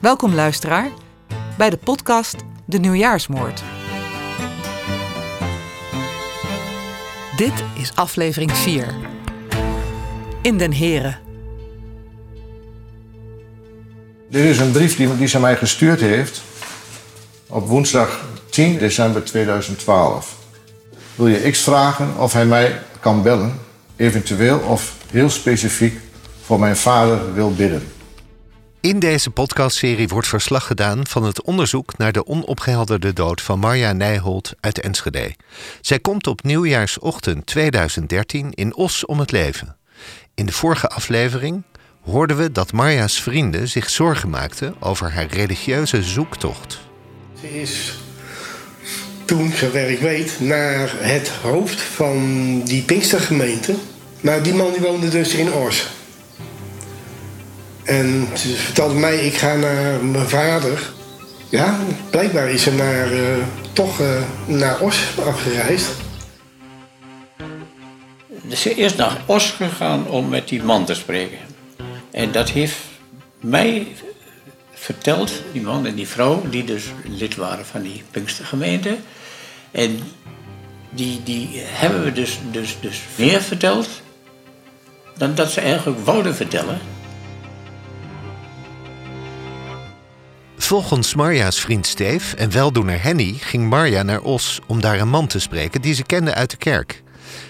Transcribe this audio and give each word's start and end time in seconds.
Welkom 0.00 0.34
luisteraar 0.34 0.90
bij 1.58 1.70
de 1.70 1.76
podcast 1.76 2.36
De 2.64 2.78
Nieuwjaarsmoord. 2.78 3.62
Dit 7.36 7.52
is 7.74 7.92
aflevering 7.94 8.52
4. 8.52 8.94
In 10.42 10.58
den 10.58 10.72
Heren. 10.72 11.18
Dit 14.30 14.44
is 14.44 14.58
een 14.58 14.72
brief 14.72 14.96
die, 14.96 15.26
ze 15.26 15.40
mij 15.40 15.56
gestuurd 15.56 16.00
heeft 16.00 16.42
op 17.46 17.66
woensdag 17.66 18.24
10 18.50 18.78
december 18.78 19.24
2012. 19.24 20.36
Wil 21.14 21.28
je 21.28 21.50
X 21.50 21.60
vragen 21.62 22.16
of 22.18 22.32
hij 22.32 22.46
mij 22.46 22.82
kan 23.00 23.22
bellen, 23.22 23.58
eventueel 23.96 24.58
of 24.58 24.94
heel 25.10 25.30
specifiek 25.30 26.00
voor 26.42 26.58
mijn 26.58 26.76
vader 26.76 27.34
wil 27.34 27.54
bidden. 27.54 27.99
In 28.82 28.98
deze 28.98 29.30
podcastserie 29.30 30.08
wordt 30.08 30.28
verslag 30.28 30.66
gedaan 30.66 31.06
van 31.06 31.24
het 31.24 31.42
onderzoek 31.42 31.98
naar 31.98 32.12
de 32.12 32.26
onopgehelderde 32.26 33.12
dood 33.12 33.40
van 33.40 33.58
Marja 33.58 33.92
Nijholt 33.92 34.54
uit 34.60 34.80
Enschede. 34.80 35.34
Zij 35.80 35.98
komt 35.98 36.26
op 36.26 36.42
nieuwjaarsochtend 36.42 37.46
2013 37.46 38.50
in 38.54 38.74
Os 38.74 39.06
om 39.06 39.18
het 39.18 39.32
leven. 39.32 39.76
In 40.34 40.46
de 40.46 40.52
vorige 40.52 40.88
aflevering 40.88 41.62
hoorden 42.00 42.36
we 42.36 42.52
dat 42.52 42.72
Marja's 42.72 43.22
vrienden 43.22 43.68
zich 43.68 43.90
zorgen 43.90 44.30
maakten 44.30 44.74
over 44.78 45.12
haar 45.12 45.26
religieuze 45.26 46.02
zoektocht. 46.02 46.80
Ze 47.40 47.60
is 47.60 47.98
toen, 49.24 49.52
zover 49.52 49.90
ik 49.90 50.00
weet, 50.00 50.36
naar 50.40 50.90
het 50.92 51.28
hoofd 51.28 51.80
van 51.80 52.60
die 52.64 52.82
Pinkstergemeente. 52.82 53.74
Nou, 54.20 54.42
die 54.42 54.54
man 54.54 54.72
die 54.72 54.80
woonde 54.82 55.08
dus 55.08 55.34
in 55.34 55.52
Ors. 55.52 55.86
En 57.90 58.28
ze 58.36 58.48
vertelde 58.48 58.94
mij, 58.94 59.18
ik 59.18 59.34
ga 59.34 59.54
naar 59.54 60.04
mijn 60.04 60.28
vader. 60.28 60.90
Ja, 61.48 61.78
blijkbaar 62.10 62.50
is 62.50 62.62
ze 62.62 62.72
naar, 62.72 63.12
eh, 63.12 63.36
toch 63.72 64.00
uh, 64.00 64.22
naar 64.46 64.80
Os 64.80 65.18
afgereisd. 65.24 65.90
Ze 68.52 68.74
is 68.74 68.96
naar 68.96 69.22
Os 69.26 69.50
gegaan 69.50 70.08
om 70.08 70.28
met 70.28 70.48
die 70.48 70.62
man 70.62 70.84
te 70.84 70.94
spreken. 70.94 71.38
En 72.10 72.32
dat 72.32 72.50
heeft 72.50 72.76
mij 73.40 73.86
verteld, 74.72 75.32
die 75.52 75.62
man 75.62 75.86
en 75.86 75.94
die 75.94 76.08
vrouw, 76.08 76.42
die 76.50 76.64
dus 76.64 76.84
lid 77.04 77.36
waren 77.36 77.66
van 77.66 77.82
die 77.82 78.02
Pinkstergemeente. 78.10 78.96
En 79.70 80.00
die, 80.90 81.22
die 81.22 81.48
hebben 81.54 82.04
we 82.04 82.12
dus, 82.12 82.38
dus, 82.50 82.76
dus 82.80 83.00
meer 83.16 83.42
verteld 83.42 83.88
dan 85.16 85.34
dat 85.34 85.50
ze 85.50 85.60
eigenlijk 85.60 86.04
wouden 86.04 86.34
vertellen. 86.34 86.80
Volgens 90.70 91.14
Marja's 91.14 91.60
vriend 91.60 91.86
Steef 91.86 92.34
en 92.34 92.52
weldoener 92.52 93.02
Henny 93.02 93.34
ging 93.40 93.68
Marja 93.68 94.02
naar 94.02 94.20
Os 94.20 94.60
om 94.66 94.80
daar 94.80 95.00
een 95.00 95.08
man 95.08 95.26
te 95.26 95.38
spreken 95.38 95.82
die 95.82 95.94
ze 95.94 96.02
kende 96.02 96.34
uit 96.34 96.50
de 96.50 96.56
kerk. 96.56 97.02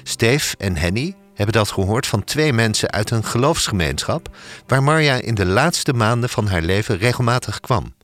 Steef 0.02 0.54
en 0.58 0.76
Henny 0.76 1.16
hebben 1.34 1.54
dat 1.54 1.70
gehoord 1.70 2.06
van 2.06 2.24
twee 2.24 2.52
mensen 2.52 2.90
uit 2.90 3.10
een 3.10 3.24
geloofsgemeenschap 3.24 4.36
waar 4.66 4.82
Marja 4.82 5.14
in 5.14 5.34
de 5.34 5.46
laatste 5.46 5.92
maanden 5.92 6.28
van 6.28 6.46
haar 6.46 6.62
leven 6.62 6.98
regelmatig 6.98 7.60
kwam. 7.60 7.94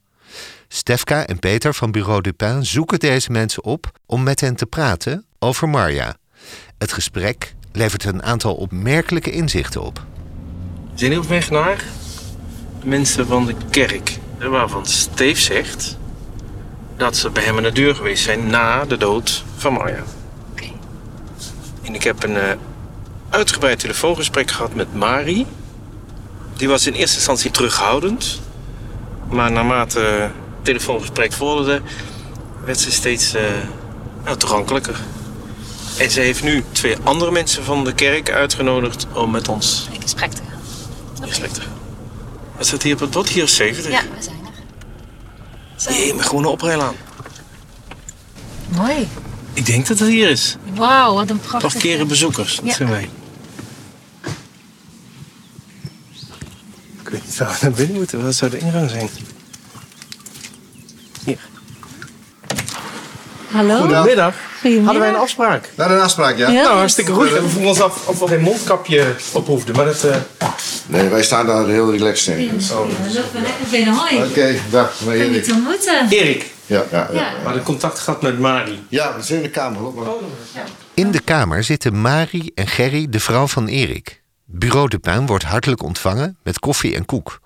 Stefka 0.69 1.27
en 1.27 1.39
Peter 1.39 1.75
van 1.75 1.91
Bureau 1.91 2.21
Dupin 2.21 2.67
zoeken 2.67 2.99
deze 2.99 3.31
mensen 3.31 3.65
op 3.65 3.91
om 4.07 4.23
met 4.23 4.41
hen 4.41 4.57
te 4.57 4.67
praten 4.67 5.25
over 5.39 5.69
Marja. 5.69 6.17
Het 6.79 6.93
gesprek 6.93 7.55
levert 7.73 8.05
een 8.05 8.23
aantal 8.23 8.55
opmerkelijke 8.55 9.31
inzichten 9.31 9.83
op. 9.83 10.05
We 10.93 10.99
zijn 10.99 11.19
op 11.19 11.29
weg 11.29 11.51
naar 11.51 11.85
mensen 12.85 13.27
van 13.27 13.47
de 13.47 13.55
kerk, 13.71 14.19
waarvan 14.39 14.87
Steef 14.87 15.41
zegt 15.41 15.97
dat 16.97 17.17
ze 17.17 17.31
bij 17.31 17.43
hem 17.43 17.57
aan 17.57 17.63
de 17.63 17.73
deur 17.73 17.95
geweest 17.95 18.25
zijn 18.25 18.47
na 18.47 18.85
de 18.85 18.97
dood 18.97 19.45
van 19.57 19.73
Marja. 19.73 20.03
En 21.83 21.95
ik 21.95 22.03
heb 22.03 22.23
een 22.23 22.35
uh, 22.35 22.43
uitgebreid 23.31 23.79
telefoongesprek 23.79 24.51
gehad 24.51 24.75
met 24.75 24.95
Mari. 24.95 25.47
Die 26.57 26.69
was 26.69 26.87
in 26.87 26.93
eerste 26.93 27.17
instantie 27.17 27.51
terughoudend. 27.51 28.41
Maar 29.29 29.53
naarmate 29.53 29.99
het 30.01 30.31
telefoongesprek 30.63 31.33
vorderde, 31.33 31.81
werd 32.65 32.81
ze 32.81 32.93
steeds 32.93 33.35
uh, 33.35 33.43
nou, 34.25 34.37
toegankelijker. 34.37 35.01
En 35.99 36.11
ze 36.11 36.21
heeft 36.21 36.43
nu 36.43 36.65
twee 36.73 36.97
andere 37.03 37.31
mensen 37.31 37.65
van 37.65 37.85
de 37.85 37.93
kerk 37.93 38.31
uitgenodigd 38.31 39.07
om 39.13 39.31
met 39.31 39.49
ons 39.49 39.89
in 39.93 40.03
gesprek 40.03 40.31
te 40.33 40.43
gaan. 40.51 41.23
in 41.23 41.29
gesprek 41.29 41.51
te 41.51 41.61
gaan. 41.61 41.76
Wat 42.57 42.67
staat 42.67 42.83
hier 42.83 42.95
op 42.95 43.01
het 43.01 43.11
bord? 43.11 43.29
Hier 43.29 43.43
is 43.43 43.55
70. 43.57 43.91
Ja, 43.93 44.03
we 44.03 44.23
zijn 45.77 46.09
er. 46.09 46.15
Maar 46.15 46.25
gewoon 46.25 46.45
een 46.45 46.51
oprijlaan. 46.51 46.95
Mooi. 48.69 49.09
Ik 49.53 49.67
denk 49.67 49.87
dat 49.87 49.99
het 49.99 50.09
hier 50.09 50.29
is. 50.31 50.57
Wauw, 50.75 51.15
wat 51.15 51.31
een 51.31 51.41
prachtig... 51.41 51.75
Afkeren 51.75 52.09
bezoekers, 52.09 52.57
dat 52.57 52.65
Ja. 52.65 52.73
zijn 52.75 52.89
wij. 52.89 53.09
Ik 57.01 57.09
weet 57.13 57.25
niet 57.25 57.37
waar 57.37 57.49
we 57.53 57.57
naar 57.61 57.71
binnen 57.73 57.97
moeten. 57.97 58.23
Wat 58.25 58.35
zou 58.35 58.51
de 58.51 58.59
ingang 58.59 58.91
zijn? 58.91 59.09
Hallo? 63.51 63.79
Goedemiddag. 63.81 64.35
Goedemiddag. 64.61 64.85
Hadden 64.85 65.01
wij 65.03 65.09
een 65.09 65.17
afspraak? 65.21 65.71
Naar 65.77 65.91
een 65.91 66.01
afspraak, 66.01 66.37
ja? 66.37 66.49
Ja. 66.51 66.63
Nou, 66.63 66.77
hartstikke 66.77 67.13
goed. 67.13 67.31
We 67.31 67.37
vroegen 67.49 67.65
ons 67.67 67.81
af 67.81 68.09
of 68.09 68.19
we 68.19 68.27
geen 68.27 68.41
mondkapje 68.41 69.15
op 69.33 69.47
hoefden. 69.47 69.77
Maar 69.77 69.85
dat... 69.85 70.05
eh, 70.05 70.17
Nee, 70.87 71.09
wij 71.09 71.23
staan 71.23 71.47
daar 71.47 71.67
heel 71.67 71.91
relaxed 71.91 72.39
in. 72.39 72.61
Lopen 72.71 72.97
we 73.03 73.13
lekker 73.33 73.67
binnen. 73.71 73.95
Hoi. 73.95 74.25
Oké, 74.25 74.55
dag, 74.71 75.01
meneer 75.01 75.17
Fijn 75.19 75.29
je 75.31 75.35
Erik. 75.35 75.45
te 75.45 75.53
ontmoeten. 75.53 76.09
Erik. 76.09 76.51
Ja, 76.67 76.85
ja, 76.91 77.09
ja. 77.13 77.21
Ja. 77.21 77.31
We 77.39 77.45
hadden 77.45 77.63
contact 77.63 77.99
gehad 77.99 78.23
met 78.23 78.39
Mari. 78.39 78.85
Ja, 78.89 79.17
we 79.17 79.23
zijn 79.23 79.39
in 79.39 79.45
de 79.45 79.51
kamer. 79.51 79.81
Loop 79.83 79.95
maar. 79.95 80.07
In 80.95 81.11
de 81.11 81.21
kamer 81.21 81.65
zitten 81.65 82.01
Mari 82.01 82.51
en 82.55 82.67
Gerry, 82.67 83.07
de 83.11 83.21
vrouw 83.21 83.47
van 83.47 83.67
Erik. 83.67 84.23
Bureau 84.45 84.89
de 84.89 84.99
Puin 84.99 85.27
wordt 85.27 85.45
hartelijk 85.45 85.83
ontvangen 85.83 86.37
met 86.43 86.59
koffie 86.59 86.95
en 86.95 87.05
koek. 87.05 87.41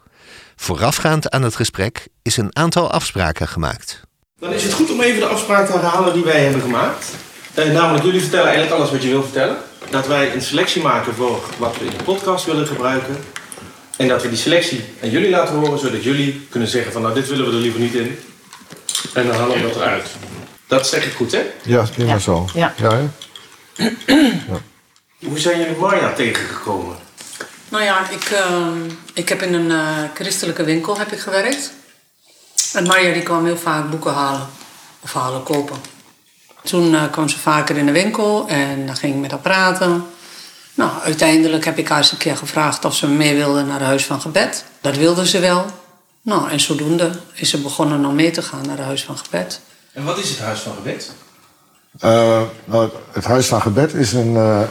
Voorafgaand 0.57 1.31
aan 1.31 1.43
het 1.43 1.57
gesprek 1.57 2.07
is 2.23 2.37
een 2.37 2.57
aantal 2.57 2.91
afspraken 2.91 3.49
gemaakt. 3.49 4.01
Dan 4.41 4.53
is 4.53 4.63
het 4.63 4.73
goed 4.73 4.91
om 4.91 5.01
even 5.01 5.21
de 5.21 5.27
afspraak 5.27 5.67
te 5.67 5.73
herhalen 5.73 6.13
die 6.13 6.25
wij 6.25 6.41
hebben 6.41 6.61
gemaakt. 6.61 7.07
Eh, 7.55 7.71
namelijk, 7.71 8.05
jullie 8.05 8.21
vertellen 8.21 8.47
eigenlijk 8.47 8.77
alles 8.77 8.91
wat 8.91 9.03
je 9.03 9.09
wil 9.09 9.23
vertellen. 9.23 9.57
Dat 9.91 10.07
wij 10.07 10.35
een 10.35 10.43
selectie 10.43 10.83
maken 10.83 11.15
voor 11.15 11.45
wat 11.59 11.79
we 11.79 11.85
in 11.85 11.91
de 11.99 12.05
podcast 12.05 12.45
willen 12.45 12.67
gebruiken. 12.67 13.17
En 13.97 14.09
dat 14.09 14.23
we 14.23 14.29
die 14.29 14.39
selectie 14.39 14.85
aan 15.03 15.11
jullie 15.11 15.31
laten 15.31 15.55
horen, 15.55 15.79
zodat 15.79 16.03
jullie 16.03 16.47
kunnen 16.51 16.69
zeggen 16.69 16.93
van 16.93 17.03
nou, 17.03 17.15
dit 17.15 17.29
willen 17.29 17.47
we 17.47 17.53
er 17.53 17.59
liever 17.59 17.81
niet 17.81 17.95
in. 17.95 18.19
En 19.15 19.27
dan 19.27 19.37
halen 19.37 19.57
we 19.57 19.63
dat 19.63 19.77
eruit. 19.77 20.09
Dat 20.67 20.87
zeg 20.87 21.07
ik 21.07 21.13
goed, 21.13 21.33
hè? 21.33 21.43
Ja, 21.63 21.87
prima 21.95 22.19
zo. 22.19 22.49
Ja. 22.55 22.75
Hoe 25.27 25.39
zijn 25.39 25.59
jullie 25.59 25.77
Marja 25.77 26.13
tegengekomen? 26.13 26.97
Nou 27.69 27.85
ja, 27.85 28.11
ik, 28.11 28.25
ehm, 28.25 28.79
ik 29.15 29.29
heb 29.29 29.43
in 29.43 29.55
een 29.55 29.71
eh, 29.71 29.99
christelijke 30.15 30.65
winkel 30.65 30.99
heb 30.99 31.13
ik 31.13 31.19
gewerkt. 31.19 31.73
En 32.73 32.85
Marja 32.87 33.13
die 33.13 33.23
kwam 33.23 33.45
heel 33.45 33.57
vaak 33.57 33.91
boeken 33.91 34.13
halen. 34.13 34.47
Of 35.01 35.13
halen, 35.13 35.43
kopen. 35.43 35.77
Toen 36.63 36.95
eh, 36.95 37.03
kwam 37.11 37.29
ze 37.29 37.39
vaker 37.39 37.77
in 37.77 37.87
de 37.87 37.93
winkel 37.93 38.49
en 38.49 38.87
dan 38.87 38.97
ging 38.97 39.15
ik 39.15 39.21
met 39.21 39.31
haar 39.31 39.41
praten. 39.41 40.05
Nou, 40.75 40.91
uiteindelijk 41.03 41.65
heb 41.65 41.79
ik 41.79 41.89
haar 41.89 41.99
eens 41.99 42.13
een 42.13 42.19
keer 42.19 42.37
gevraagd 42.37 42.85
of 42.85 42.95
ze 42.95 43.07
mee 43.09 43.35
wilde 43.35 43.63
naar 43.63 43.79
het 43.79 43.87
huis 43.89 44.05
van 44.07 44.21
gebed. 44.21 44.65
Dat 44.81 44.97
wilde 44.97 45.27
ze 45.27 45.39
wel. 45.39 45.67
Nou, 46.23 46.51
en 46.51 46.61
zodoende 46.61 47.11
is 47.35 47.51
ze 47.51 47.59
begonnen 47.61 48.05
om 48.05 48.15
mee 48.15 48.31
te 48.31 48.43
gaan 48.43 48.67
naar 48.67 48.77
het 48.77 48.87
huis 48.87 49.05
van 49.05 49.19
gebed. 49.19 49.61
En 49.93 50.05
wat 50.05 50.19
is 50.19 50.29
het 50.29 50.39
Huis 50.39 50.61
van 50.61 50.75
Gebed? 50.75 51.13
Eh, 52.01 52.43
nou, 52.65 52.91
het 53.13 53.25
Huis 53.25 53.47
van 53.47 53.61
Gebed 53.61 53.95
is 53.95 54.13
een. 54.13 54.37
eh, 54.37 54.63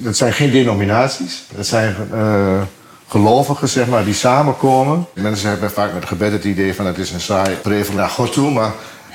dat 0.00 0.16
zijn 0.16 0.32
geen 0.32 0.50
denominaties. 0.50 1.42
Dat 1.56 1.66
zijn 1.66 1.96
eh, 2.12 2.62
gelovigen, 3.08 3.68
zeg 3.68 3.86
maar, 3.86 4.04
die 4.04 4.14
samenkomen. 4.14 5.06
Mensen 5.14 5.48
hebben 5.48 5.70
vaak 5.70 5.92
met 5.92 6.06
gebed 6.06 6.32
het 6.32 6.44
idee 6.44 6.74
van 6.74 6.86
het 6.86 6.98
is 6.98 7.10
een 7.10 7.20
saai 7.20 7.54
breven 7.54 7.94
naar 7.94 8.08
God 8.08 8.32
toe. 8.32 8.50
Maar 8.50 8.72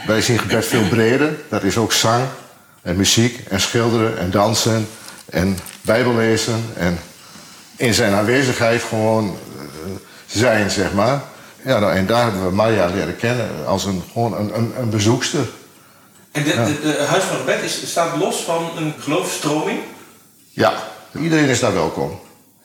wij 0.08 0.22
zien 0.22 0.40
gebed 0.40 0.66
veel 0.66 0.88
breder. 0.88 1.40
Dat 1.50 1.64
is 1.64 1.78
ook 1.78 1.92
zang 1.92 2.24
en 2.82 2.96
muziek 2.96 3.40
en 3.50 3.62
schilderen 3.62 4.18
en 4.18 4.32
dansen 4.32 4.88
en 5.26 5.58
bijbellezen. 5.82 6.66
En 6.76 7.00
in 7.76 7.94
zijn 7.94 8.14
aanwezigheid 8.14 8.82
gewoon 8.84 9.26
eh, 9.26 9.92
zijn, 10.26 10.72
zeg 10.72 10.94
maar. 10.94 11.22
Ja, 11.66 11.80
nou, 11.80 11.94
en 11.94 12.06
daar 12.06 12.24
hebben 12.24 12.46
we 12.46 12.56
Maya 12.56 12.86
leren 12.86 13.18
kennen 13.18 13.50
als 13.66 13.86
een, 13.86 14.04
gewoon 14.12 14.38
een, 14.38 14.58
een, 14.58 14.74
een 14.80 14.90
bezoekster. 14.90 15.50
En 16.32 16.44
het 16.44 17.08
Huis 17.08 17.24
van 17.24 17.38
Gebed 17.38 17.64
is, 17.64 17.90
staat 17.90 18.18
los 18.18 18.36
van 18.36 18.70
een 18.78 18.94
geloofsstroming. 19.00 19.80
Ja, 20.50 20.74
iedereen 21.22 21.48
is 21.48 21.60
daar 21.60 21.74
welkom. 21.74 22.20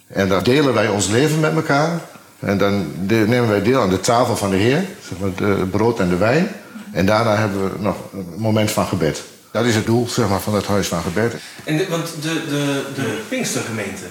En 0.07 0.29
dan 0.29 0.43
delen 0.43 0.75
wij 0.75 0.89
ons 0.89 1.07
leven 1.07 1.41
met 1.41 1.55
elkaar. 1.55 2.01
En 2.39 2.59
dan 2.59 2.93
nemen 3.07 3.49
wij 3.49 3.63
deel 3.63 3.81
aan 3.81 3.91
de 3.91 4.01
tafel 4.01 4.37
van 4.37 4.51
de 4.51 4.57
Heer, 4.57 4.85
zeg 5.09 5.19
maar 5.19 5.35
de 5.35 5.67
brood 5.71 6.01
en 6.01 6.09
de 6.09 6.17
wijn. 6.17 6.49
En 6.93 7.07
daarna 7.07 7.37
hebben 7.37 7.63
we 7.63 7.79
nog 7.79 7.97
een 8.13 8.35
moment 8.37 8.71
van 8.71 8.87
gebed. 8.87 9.23
Dat 9.51 9.65
is 9.65 9.75
het 9.75 9.87
doel 9.87 10.09
zeg 10.09 10.29
maar, 10.29 10.41
van 10.41 10.55
het 10.55 10.67
huis 10.67 10.89
van 10.89 11.03
gebed. 11.03 11.35
En 11.65 11.91
want 11.91 12.09
de, 12.21 12.45
de, 12.49 12.85
de 12.95 13.21
Pinkstergemeente, 13.29 14.05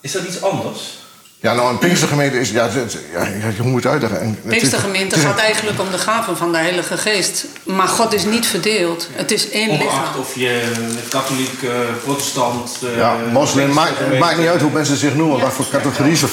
is 0.00 0.12
dat 0.12 0.24
iets 0.24 0.42
anders? 0.42 0.99
Ja, 1.42 1.54
nou, 1.54 1.70
een 1.70 1.78
Pinkstergemeente 1.78 2.40
is... 2.40 2.50
Ja, 2.50 2.68
het- 2.70 2.98
ja, 3.12 3.26
hoe 3.62 3.70
moet 3.70 3.82
het 3.82 3.92
uitleggen? 3.92 4.22
Een- 4.22 4.38
Pinkstergemeente 4.46 5.04
het 5.04 5.16
is 5.16 5.22
een- 5.22 5.28
gaat 5.30 5.38
eigenlijk 5.38 5.80
om 5.80 5.90
de 5.90 5.98
gaven 5.98 6.36
van 6.36 6.52
de 6.52 6.58
Heilige 6.58 6.96
Geest. 6.96 7.46
Maar 7.64 7.88
God 7.88 8.12
is 8.14 8.24
niet 8.24 8.46
verdeeld. 8.46 9.08
Het 9.12 9.30
is 9.30 9.50
één 9.50 9.68
Ongeacht 9.70 9.84
lichaam. 9.92 10.20
of 10.20 10.34
je 10.34 10.62
katholiek, 11.08 11.62
eh, 11.62 11.70
protestant... 12.04 12.78
eh, 12.84 12.96
Ja, 12.96 13.16
moslim, 13.32 13.72
maakt, 13.72 13.92
het 13.98 14.18
maakt 14.18 14.38
niet 14.38 14.46
uit 14.48 14.60
hoe 14.60 14.70
mensen 14.70 14.96
zich 14.96 15.14
noemen, 15.14 15.40
wat 15.40 15.52
voor 15.52 15.66
categorie 15.70 16.16
ze 16.16 16.26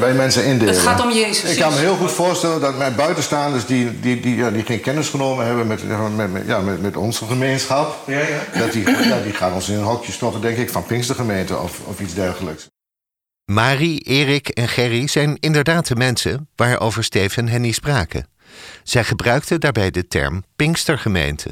bij 0.00 0.12
mensen 0.12 0.44
indelen. 0.44 0.74
Het 0.74 0.82
gaat 0.82 1.02
om 1.02 1.10
Jezus. 1.10 1.50
Ik 1.50 1.58
kan 1.58 1.72
me 1.72 1.78
heel 1.78 1.96
goed 1.96 2.12
voorstellen 2.12 2.60
dat 2.60 2.76
mijn 2.78 2.94
buitenstaanders 2.94 3.66
die, 3.66 4.00
die, 4.00 4.20
die, 4.20 4.36
ja, 4.36 4.50
die 4.50 4.64
geen 4.64 4.80
kennis 4.80 5.08
genomen 5.08 5.46
hebben 5.46 5.66
met, 5.66 5.80
met, 6.16 6.32
met, 6.32 6.42
ja, 6.46 6.60
met, 6.60 6.82
met 6.82 6.96
onze 6.96 7.24
gemeenschap, 7.24 7.96
Ja, 8.06 8.18
ja. 8.18 8.58
dat 8.58 8.72
die, 8.72 8.90
ja, 8.90 9.18
die 9.24 9.32
gaan 9.32 9.52
ons 9.52 9.68
in 9.68 9.74
een 9.78 9.82
hokje 9.84 10.12
stoppen, 10.12 10.40
denk 10.40 10.56
ik, 10.56 10.70
van 10.70 10.84
Pinkstergemeente 10.86 11.58
of, 11.58 11.72
of 11.84 12.00
iets 12.00 12.14
dergelijks. 12.14 12.66
Marie, 13.44 14.00
Erik 14.00 14.48
en 14.48 14.68
Gerry 14.68 15.06
zijn 15.06 15.36
inderdaad 15.40 15.86
de 15.86 15.96
mensen 15.96 16.48
waarover 16.56 17.04
Steve 17.04 17.40
en 17.40 17.48
Henny 17.48 17.72
spraken. 17.72 18.26
Zij 18.82 19.04
gebruikten 19.04 19.60
daarbij 19.60 19.90
de 19.90 20.08
term 20.08 20.44
Pinkstergemeente. 20.56 21.50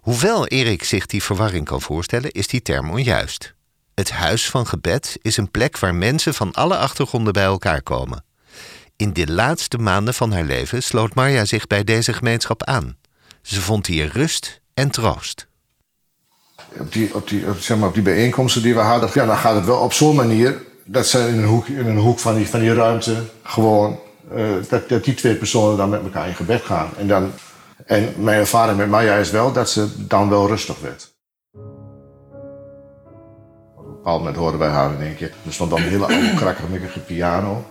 Hoewel 0.00 0.46
Erik 0.46 0.84
zich 0.84 1.06
die 1.06 1.22
verwarring 1.22 1.64
kan 1.64 1.80
voorstellen, 1.80 2.30
is 2.30 2.46
die 2.46 2.62
term 2.62 2.90
onjuist. 2.90 3.54
Het 3.94 4.10
huis 4.10 4.50
van 4.50 4.66
gebed 4.66 5.18
is 5.22 5.36
een 5.36 5.50
plek 5.50 5.78
waar 5.78 5.94
mensen 5.94 6.34
van 6.34 6.52
alle 6.52 6.76
achtergronden 6.76 7.32
bij 7.32 7.44
elkaar 7.44 7.82
komen. 7.82 8.24
In 8.96 9.12
de 9.12 9.32
laatste 9.32 9.78
maanden 9.78 10.14
van 10.14 10.32
haar 10.32 10.44
leven 10.44 10.82
sloot 10.82 11.14
Marja 11.14 11.44
zich 11.44 11.66
bij 11.66 11.84
deze 11.84 12.12
gemeenschap 12.12 12.62
aan. 12.64 12.96
Ze 13.42 13.60
vond 13.60 13.86
hier 13.86 14.10
rust 14.12 14.60
en 14.74 14.90
troost. 14.90 15.46
Op 16.78 16.92
die, 16.92 17.14
op, 17.14 17.28
die, 17.28 17.44
zeg 17.58 17.78
maar, 17.78 17.88
op 17.88 17.94
die 17.94 18.02
bijeenkomsten 18.02 18.62
die 18.62 18.74
we 18.74 18.80
hadden, 18.80 19.10
ja, 19.14 19.26
dan 19.26 19.36
gaat 19.36 19.54
het 19.54 19.64
wel 19.64 19.78
op 19.78 19.92
zo'n 19.92 20.16
manier 20.16 20.72
dat 20.84 21.06
ze 21.06 21.18
in 21.18 21.38
een 21.38 21.44
hoek, 21.44 21.66
in 21.66 21.86
een 21.86 21.98
hoek 21.98 22.18
van, 22.18 22.34
die, 22.34 22.48
van 22.48 22.66
ruimte 22.66 23.14
gewoon, 23.42 23.98
eh, 24.34 24.44
dat, 24.88 25.04
die 25.04 25.14
twee 25.14 25.34
personen 25.34 25.76
dan 25.76 25.88
met 25.88 26.02
elkaar 26.02 26.28
in 26.28 26.34
gebed 26.34 26.62
gaan. 26.62 26.88
En, 26.98 27.06
dan, 27.06 27.30
en 27.86 28.14
mijn 28.16 28.38
ervaring 28.38 28.78
met 28.78 28.88
Maya 28.88 29.14
is 29.14 29.30
wel 29.30 29.52
dat 29.52 29.70
ze 29.70 30.06
dan 30.06 30.28
wel 30.28 30.46
rustig 30.46 30.80
werd. 30.80 31.12
Op 33.76 33.86
een 33.86 33.92
bepaald 33.92 34.18
moment 34.18 34.36
hoorden 34.36 34.60
wij 34.60 34.68
haar 34.68 34.92
in 34.94 35.02
één 35.02 35.16
keer. 35.16 35.32
Er 35.46 35.52
stond 35.52 35.70
dan 35.70 35.82
een 35.82 35.88
hele 35.88 36.06
oude 36.06 36.34
krakkemikkige 36.34 37.00
piano. 37.00 37.64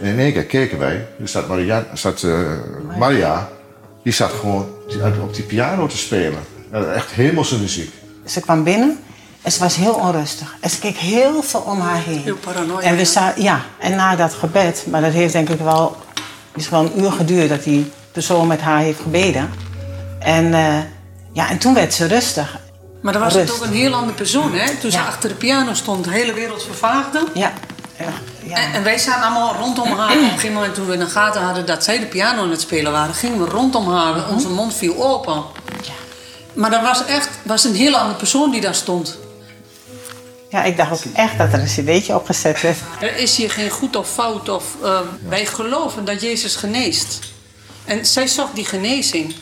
En 0.00 0.06
in 0.06 0.18
één 0.18 0.32
keer 0.32 0.46
keken 0.46 0.78
wij. 0.78 1.06
Er 1.20 1.28
zat 1.28 1.48
Maria, 1.48 1.86
zat, 1.94 2.26
Maria 2.98 3.48
die 4.02 4.12
zat 4.12 4.32
gewoon 4.32 4.66
op 5.22 5.34
die 5.34 5.44
piano 5.44 5.86
te 5.86 5.96
spelen. 5.96 6.40
Echt 6.70 7.10
hemelse 7.10 7.58
muziek. 7.58 7.92
Ze 8.24 8.40
kwam 8.40 8.64
binnen 8.64 8.98
en 9.42 9.52
ze 9.52 9.58
was 9.58 9.74
heel 9.76 9.94
onrustig. 9.94 10.54
En 10.60 10.70
ze 10.70 10.78
keek 10.78 10.96
heel 10.96 11.42
veel 11.42 11.60
om 11.60 11.80
haar 11.80 12.02
heen. 12.02 12.20
Heel 12.22 12.36
paranoia, 12.36 12.80
En 12.80 12.96
we 12.96 13.10
ja. 13.14 13.32
ja, 13.36 13.60
en 13.78 13.96
na 13.96 14.16
dat 14.16 14.34
gebed, 14.34 14.84
maar 14.90 15.00
dat 15.00 15.12
heeft 15.12 15.32
denk 15.32 15.48
ik 15.48 15.60
wel, 15.60 15.96
is 16.54 16.68
wel 16.68 16.80
een 16.80 17.00
uur 17.00 17.12
geduurd 17.12 17.48
dat 17.48 17.64
die 17.64 17.90
persoon 18.12 18.46
met 18.46 18.60
haar 18.60 18.78
heeft 18.80 19.00
gebeden. 19.00 19.50
En, 20.18 20.54
eh, 20.54 20.78
ja, 21.32 21.48
en 21.50 21.58
toen 21.58 21.74
werd 21.74 21.94
ze 21.94 22.06
rustig. 22.06 22.58
Maar 23.02 23.12
dan 23.12 23.22
was 23.22 23.34
Rust. 23.34 23.48
het 23.48 23.58
ook 23.58 23.66
een 23.66 23.76
heel 23.76 23.94
andere 23.94 24.12
persoon, 24.12 24.54
hè? 24.54 24.76
Toen 24.76 24.90
ze 24.90 24.96
Ja. 24.96 25.04
achter 25.06 25.28
de 25.28 25.34
piano 25.34 25.74
stond, 25.74 26.04
de 26.04 26.10
hele 26.10 26.32
wereld 26.32 26.62
vervaagde. 26.62 27.24
Ja. 27.34 27.52
Ja. 27.98 28.04
ja. 28.42 28.56
En, 28.56 28.72
en 28.72 28.82
wij 28.82 28.98
zaten 28.98 29.22
allemaal 29.22 29.54
rondom 29.54 29.86
haar. 29.92 30.10
Op 30.16 30.22
een 30.22 30.28
gegeven 30.28 30.52
moment 30.52 30.74
toen 30.74 30.86
we 30.86 30.92
in 30.92 30.98
de 30.98 31.06
gaten 31.06 31.42
hadden 31.42 31.66
dat 31.66 31.84
zij 31.84 31.98
de 31.98 32.06
piano 32.06 32.42
aan 32.42 32.50
het 32.50 32.60
spelen 32.60 32.92
waren, 32.92 33.14
gingen 33.14 33.38
we 33.38 33.44
rondom 33.50 33.92
haar. 33.92 34.28
Onze 34.30 34.48
mond 34.48 34.74
viel 34.74 35.04
open. 35.04 35.42
Maar 36.52 36.70
dat 36.70 36.82
was 36.82 37.04
echt 37.04 37.28
was 37.42 37.64
een 37.64 37.74
heel 37.74 37.96
andere 37.96 38.18
persoon 38.18 38.50
die 38.50 38.60
daar 38.60 38.74
stond. 38.74 39.18
Ja, 40.48 40.64
ik 40.64 40.76
dacht 40.76 41.06
ook 41.06 41.12
echt 41.12 41.38
dat 41.38 41.52
er 41.52 41.60
een 41.60 41.66
cd'tje 41.66 42.14
opgezet 42.14 42.60
werd. 42.60 42.78
Er 43.00 43.16
is 43.16 43.36
hier 43.36 43.50
geen 43.50 43.70
goed 43.70 43.96
of 43.96 44.10
fout. 44.10 44.48
Of, 44.48 44.76
eh, 44.82 45.00
Wij 45.28 45.46
geloven 45.46 46.04
dat 46.04 46.20
Jezus 46.20 46.56
geneest. 46.56 47.32
En 47.84 48.06
zij 48.06 48.26
zocht 48.26 48.54
die 48.54 48.64
genezing. 48.64 49.34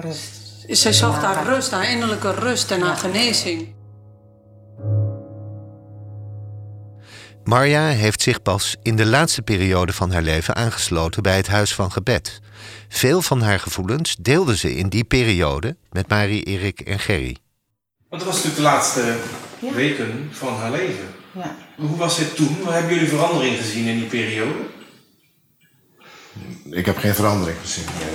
Rust. 0.00 0.30
Zij 0.68 0.92
zocht 0.92 1.22
haar 1.22 1.46
rust, 1.46 1.70
haar 1.70 1.90
innerlijke 1.90 2.30
rust 2.30 2.70
en 2.70 2.80
haar 2.80 2.96
genezing. 2.96 3.74
Marja 7.44 7.88
heeft 7.88 8.22
zich 8.22 8.42
pas 8.42 8.76
in 8.82 8.96
de 8.96 9.06
laatste 9.06 9.42
periode 9.42 9.92
van 9.92 10.12
haar 10.12 10.22
leven 10.22 10.54
aangesloten 10.54 11.22
bij 11.22 11.36
het 11.36 11.46
Huis 11.46 11.74
van 11.74 11.92
Gebed. 11.92 12.40
Veel 12.88 13.22
van 13.22 13.40
haar 13.40 13.60
gevoelens 13.60 14.16
deelde 14.20 14.56
ze 14.56 14.76
in 14.76 14.88
die 14.88 15.04
periode 15.04 15.76
met 15.90 16.08
Marie, 16.08 16.42
Erik 16.42 16.80
en 16.80 16.98
Gerry. 16.98 17.36
Want 18.14 18.26
dat 18.26 18.34
was 18.34 18.44
natuurlijk 18.44 18.70
de 18.70 18.76
laatste 18.76 19.16
weken 19.74 20.28
van 20.32 20.54
haar 20.54 20.70
leven. 20.70 21.04
Ja. 21.32 21.56
Hoe 21.76 21.96
was 21.96 22.18
het 22.18 22.36
toen? 22.36 22.56
Hebben 22.68 22.94
jullie 22.94 23.08
verandering 23.08 23.56
gezien 23.56 23.86
in 23.86 23.98
die 23.98 24.06
periode? 24.06 24.58
Ik 26.70 26.86
heb 26.86 26.98
geen 26.98 27.14
verandering 27.14 27.58
gezien. 27.60 27.84
Nee. 27.84 28.14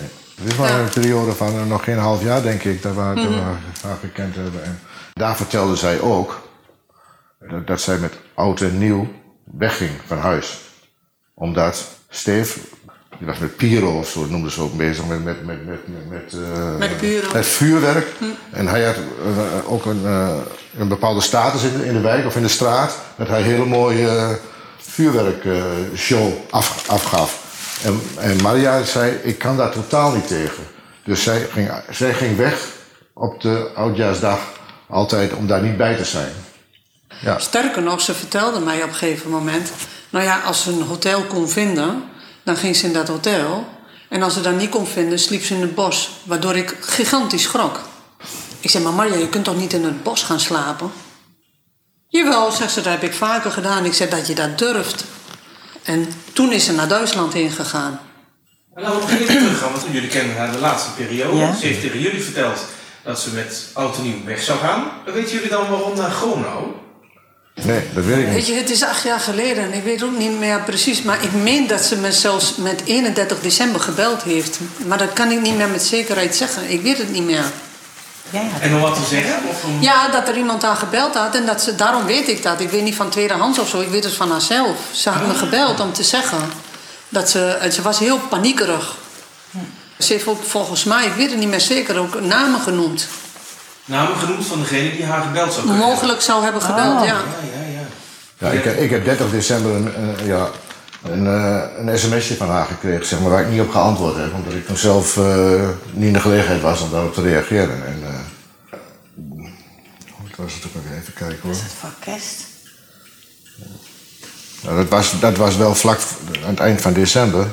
nee. 0.00 0.10
Het 0.34 0.52
is 0.52 0.58
maar 0.58 0.80
een 0.80 0.88
periode 0.88 1.32
van 1.32 1.48
eh, 1.48 1.66
nog 1.66 1.84
geen 1.84 1.98
half 1.98 2.22
jaar, 2.22 2.42
denk 2.42 2.62
ik, 2.62 2.82
dat 2.82 2.94
we, 2.94 3.12
dat 3.14 3.28
we 3.28 3.40
haar 3.82 3.96
gekend 4.00 4.34
hebben. 4.34 4.64
En 4.64 4.80
daar 5.12 5.36
vertelde 5.36 5.76
zij 5.76 6.00
ook 6.00 6.48
dat, 7.48 7.66
dat 7.66 7.80
zij 7.80 7.98
met 7.98 8.18
oud 8.34 8.60
en 8.60 8.78
nieuw 8.78 9.12
wegging 9.44 9.92
van 10.06 10.18
huis. 10.18 10.60
Omdat 11.34 11.88
Steve, 12.08 12.60
die 13.18 13.26
was 13.26 13.38
met 13.38 13.56
Piro 13.56 13.98
of 13.98 14.08
zo, 14.08 14.26
noemden 14.26 14.50
ze 14.50 14.60
ook 14.60 14.76
bezig, 14.76 15.06
met, 15.06 15.24
met, 15.24 15.44
met, 15.44 15.66
met, 15.66 15.80
met, 15.86 16.08
met, 16.08 16.32
eh, 16.32 16.76
Met 16.76 17.32
met 17.32 17.46
vuurwerk. 17.46 18.06
En 18.50 18.66
hij 18.66 18.84
had 18.84 18.94
eh, 18.94 19.72
ook 19.72 19.84
een, 19.84 20.00
eh, 20.04 20.36
een 20.78 20.88
bepaalde 20.88 21.20
status 21.20 21.62
in 21.62 21.78
de, 21.78 21.86
in 21.86 21.92
de 21.92 22.00
wijk 22.00 22.26
of 22.26 22.36
in 22.36 22.42
de 22.42 22.48
straat. 22.48 22.98
Dat 23.16 23.28
hij 23.28 23.42
hele 23.42 23.64
mooie 23.64 24.38
vuurwerkshow 24.78 26.32
af, 26.50 26.88
afgaf. 26.88 27.42
En, 27.84 28.00
en 28.16 28.42
Maria 28.42 28.82
zei, 28.82 29.12
ik 29.22 29.38
kan 29.38 29.56
daar 29.56 29.70
totaal 29.70 30.12
niet 30.12 30.26
tegen. 30.26 30.62
Dus 31.04 31.22
zij 31.22 31.46
ging, 31.52 31.70
zij 31.90 32.14
ging 32.14 32.36
weg 32.36 32.68
op 33.12 33.40
de 33.40 33.70
oudjaarsdag 33.74 34.38
altijd 34.88 35.32
om 35.32 35.46
daar 35.46 35.62
niet 35.62 35.76
bij 35.76 35.96
te 35.96 36.04
zijn. 36.04 36.32
Ja. 37.20 37.38
Sterker 37.38 37.82
nog, 37.82 38.00
ze 38.00 38.14
vertelde 38.14 38.60
mij 38.60 38.82
op 38.82 38.88
een 38.88 38.94
gegeven 38.94 39.30
moment... 39.30 39.70
Nou 40.10 40.24
ja, 40.24 40.40
als 40.40 40.62
ze 40.62 40.70
een 40.70 40.82
hotel 40.82 41.22
kon 41.22 41.48
vinden, 41.48 42.02
dan 42.44 42.56
ging 42.56 42.76
ze 42.76 42.86
in 42.86 42.92
dat 42.92 43.08
hotel. 43.08 43.66
En 44.08 44.22
als 44.22 44.34
ze 44.34 44.40
dat 44.40 44.56
niet 44.56 44.70
kon 44.70 44.86
vinden, 44.86 45.18
sliep 45.18 45.44
ze 45.44 45.54
in 45.54 45.60
het 45.60 45.74
bos. 45.74 46.10
Waardoor 46.22 46.56
ik 46.56 46.76
gigantisch 46.80 47.42
schrok. 47.42 47.80
Ik 48.60 48.70
zei, 48.70 48.84
maar 48.84 48.92
Marja, 48.92 49.16
je 49.16 49.28
kunt 49.28 49.44
toch 49.44 49.56
niet 49.56 49.72
in 49.72 49.84
het 49.84 50.02
bos 50.02 50.22
gaan 50.22 50.40
slapen? 50.40 50.92
Jawel, 52.08 52.50
zegt 52.52 52.72
ze, 52.72 52.80
dat 52.80 52.92
heb 52.92 53.02
ik 53.02 53.14
vaker 53.14 53.50
gedaan. 53.50 53.84
Ik 53.84 53.94
zei, 53.94 54.10
dat 54.10 54.26
je 54.26 54.34
dat 54.34 54.58
durft. 54.58 55.04
En 55.82 56.08
toen 56.32 56.52
is 56.52 56.64
ze 56.64 56.72
naar 56.72 56.88
Duitsland 56.88 57.32
heen 57.32 57.50
gegaan. 57.50 58.00
En 58.74 58.82
laten 58.82 59.00
we 59.00 59.02
nog 59.02 59.20
even 59.20 59.36
teruggaan, 59.36 59.72
want 59.72 59.84
jullie 59.92 60.08
kennen 60.08 60.36
haar 60.36 60.52
de 60.52 60.58
laatste 60.58 60.90
periode. 60.90 61.36
Ja. 61.36 61.54
Ze 61.54 61.66
heeft 61.66 61.80
tegen 61.80 62.00
jullie 62.00 62.22
verteld 62.22 62.64
dat 63.02 63.20
ze 63.20 63.30
met 63.30 63.70
oud 63.72 63.96
en 63.96 64.02
nieuw 64.02 64.24
weg 64.24 64.42
zou 64.42 64.58
gaan. 64.58 64.84
Weten 65.04 65.34
jullie 65.34 65.48
dan 65.48 65.70
waarom 65.70 65.96
naar 65.96 66.10
Gronau? 66.10 66.66
Nee, 67.62 67.82
dat 67.94 68.04
weet 68.04 68.18
ik 68.18 68.24
Weet 68.24 68.34
niet. 68.34 68.46
je, 68.46 68.54
het 68.54 68.70
is 68.70 68.82
acht 68.82 69.02
jaar 69.02 69.20
geleden 69.20 69.64
en 69.64 69.72
ik 69.72 69.84
weet 69.84 70.02
ook 70.02 70.18
niet 70.18 70.38
meer 70.38 70.60
precies. 70.60 71.02
Maar 71.02 71.22
ik 71.22 71.32
meen 71.32 71.66
dat 71.66 71.84
ze 71.84 71.96
me 71.96 72.12
zelfs 72.12 72.56
met 72.56 72.82
31 72.84 73.40
december 73.40 73.80
gebeld 73.80 74.22
heeft. 74.22 74.58
Maar 74.86 74.98
dat 74.98 75.12
kan 75.12 75.30
ik 75.30 75.40
niet 75.40 75.56
meer 75.56 75.68
met 75.68 75.82
zekerheid 75.82 76.36
zeggen. 76.36 76.70
Ik 76.70 76.82
weet 76.82 76.98
het 76.98 77.10
niet 77.10 77.24
meer. 77.24 77.44
Ja, 78.30 78.40
ja. 78.40 78.60
En 78.60 78.74
om 78.74 78.80
wat 78.80 78.94
te 78.94 79.04
zeggen? 79.08 79.34
Of 79.50 79.64
om... 79.64 79.82
Ja, 79.82 80.08
dat 80.08 80.28
er 80.28 80.36
iemand 80.36 80.64
aan 80.64 80.76
gebeld 80.76 81.14
had 81.14 81.34
en 81.34 81.46
dat 81.46 81.62
ze, 81.62 81.74
daarom 81.74 82.04
weet 82.04 82.28
ik 82.28 82.42
dat. 82.42 82.60
Ik 82.60 82.70
weet 82.70 82.82
niet 82.82 82.94
van 82.94 83.08
tweedehands 83.10 83.58
of 83.58 83.68
zo, 83.68 83.80
ik 83.80 83.88
weet 83.88 84.04
het 84.04 84.14
van 84.14 84.30
haarzelf. 84.30 84.76
Ze 84.90 85.10
had 85.10 85.26
me 85.26 85.34
gebeld 85.34 85.80
om 85.80 85.92
te 85.92 86.02
zeggen 86.02 86.38
dat 87.08 87.30
ze, 87.30 87.46
en 87.46 87.72
ze 87.72 87.82
was 87.82 87.98
heel 87.98 88.18
paniekerig. 88.18 88.96
Ze 89.98 90.12
heeft 90.12 90.26
ook 90.26 90.44
volgens 90.44 90.84
mij, 90.84 91.06
ik 91.06 91.12
weet 91.14 91.30
het 91.30 91.38
niet 91.38 91.48
meer 91.48 91.60
zeker, 91.60 91.98
ook 91.98 92.20
namen 92.20 92.60
genoemd. 92.60 93.06
Namen 93.84 94.16
genoemd 94.16 94.46
van 94.46 94.58
degene 94.60 94.90
die 94.96 95.04
haar 95.04 95.22
gebeld 95.22 95.52
zou 95.52 95.66
kunnen 95.66 95.86
Mogelijk 95.86 96.20
zou 96.20 96.42
hebben 96.44 96.62
gebeld, 96.62 97.04
ja. 97.04 97.14
hebben. 97.14 97.32
Ja, 97.52 97.60
ja, 97.66 97.72
ja. 97.72 97.86
Ja, 98.38 98.50
ik, 98.58 98.64
heb- 98.64 98.78
ik 98.78 98.90
heb 98.90 99.04
30 99.04 99.30
december 99.30 99.72
een, 99.74 100.02
een, 100.02 100.26
ja, 100.26 100.48
een, 101.02 101.26
eh, 101.26 101.62
een 101.86 101.98
sms'je 101.98 102.36
van 102.36 102.48
haar 102.48 102.66
gekregen, 102.66 103.06
zeg 103.06 103.20
maar, 103.20 103.30
waar 103.30 103.40
ik 103.42 103.50
niet 103.50 103.60
op 103.60 103.70
geantwoord 103.70 104.16
heb. 104.16 104.34
Omdat 104.34 104.52
ik 104.52 104.66
toen 104.66 104.76
zelf 104.76 105.16
eh, 105.16 105.68
niet 105.92 106.06
in 106.06 106.12
de 106.12 106.20
gelegenheid 106.20 106.60
was 106.62 106.80
om 106.80 106.90
daarop 106.90 107.14
te 107.14 107.22
reageren. 107.22 107.86
En, 107.86 108.02
eh, 108.06 108.14
wat 110.22 110.36
was 110.36 110.54
het 110.54 110.64
ook 110.66 110.74
nog 110.74 110.84
even 111.00 111.12
kijken 111.14 111.38
hoor. 111.42 111.50
Is 111.50 111.60
het 111.62 111.72
voor 111.80 111.90
kerst? 112.00 112.36
Nou, 114.62 114.76
dat, 114.76 114.88
was, 114.88 115.20
dat 115.20 115.36
was 115.36 115.56
wel 115.56 115.74
vlak 115.74 115.98
aan 116.44 116.50
het 116.50 116.60
eind 116.60 116.80
van 116.80 116.92
december. 116.92 117.46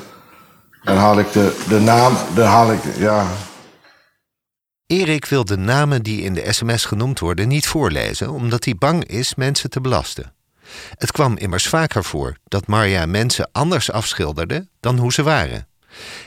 Dan 0.84 0.98
haal 0.98 1.20
ik 1.20 1.32
de, 1.34 1.56
de 1.68 1.80
naam, 1.80 2.18
dan 2.34 2.46
haal 2.48 2.72
ik, 2.72 2.80
ja, 2.98 3.26
Erik 4.92 5.26
wil 5.26 5.46
de 5.46 5.58
namen 5.58 6.04
die 6.04 6.22
in 6.22 6.34
de 6.34 6.52
sms 6.54 6.86
genoemd 6.86 7.20
worden 7.20 7.48
niet 7.48 7.68
voorlezen, 7.68 8.30
omdat 8.30 8.66
hij 8.66 8.76
bang 8.76 9.06
is 9.06 9.36
mensen 9.36 9.70
te 9.70 9.82
belasten. 9.82 10.34
Het 10.98 11.12
kwam 11.12 11.38
immers 11.38 11.68
vaker 11.68 12.04
voor 12.04 12.36
dat 12.48 12.68
Marja 12.68 13.06
mensen 13.06 13.50
anders 13.52 13.92
afschilderde 13.92 14.68
dan 14.80 14.98
hoe 14.98 15.14
ze 15.14 15.24
waren. 15.24 15.68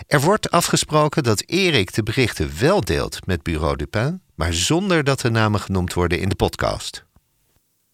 Er 0.06 0.20
wordt 0.20 0.50
afgesproken 0.50 1.22
dat 1.22 1.42
Erik 1.46 1.94
de 1.94 2.02
berichten 2.02 2.50
wel 2.60 2.80
deelt 2.80 3.18
met 3.26 3.42
Bureau 3.42 3.76
Dupin, 3.76 4.20
maar 4.34 4.52
zonder 4.54 5.04
dat 5.04 5.20
de 5.20 5.30
namen 5.30 5.60
genoemd 5.60 5.92
worden 5.94 6.18
in 6.20 6.28
de 6.28 6.34
podcast. 6.34 7.04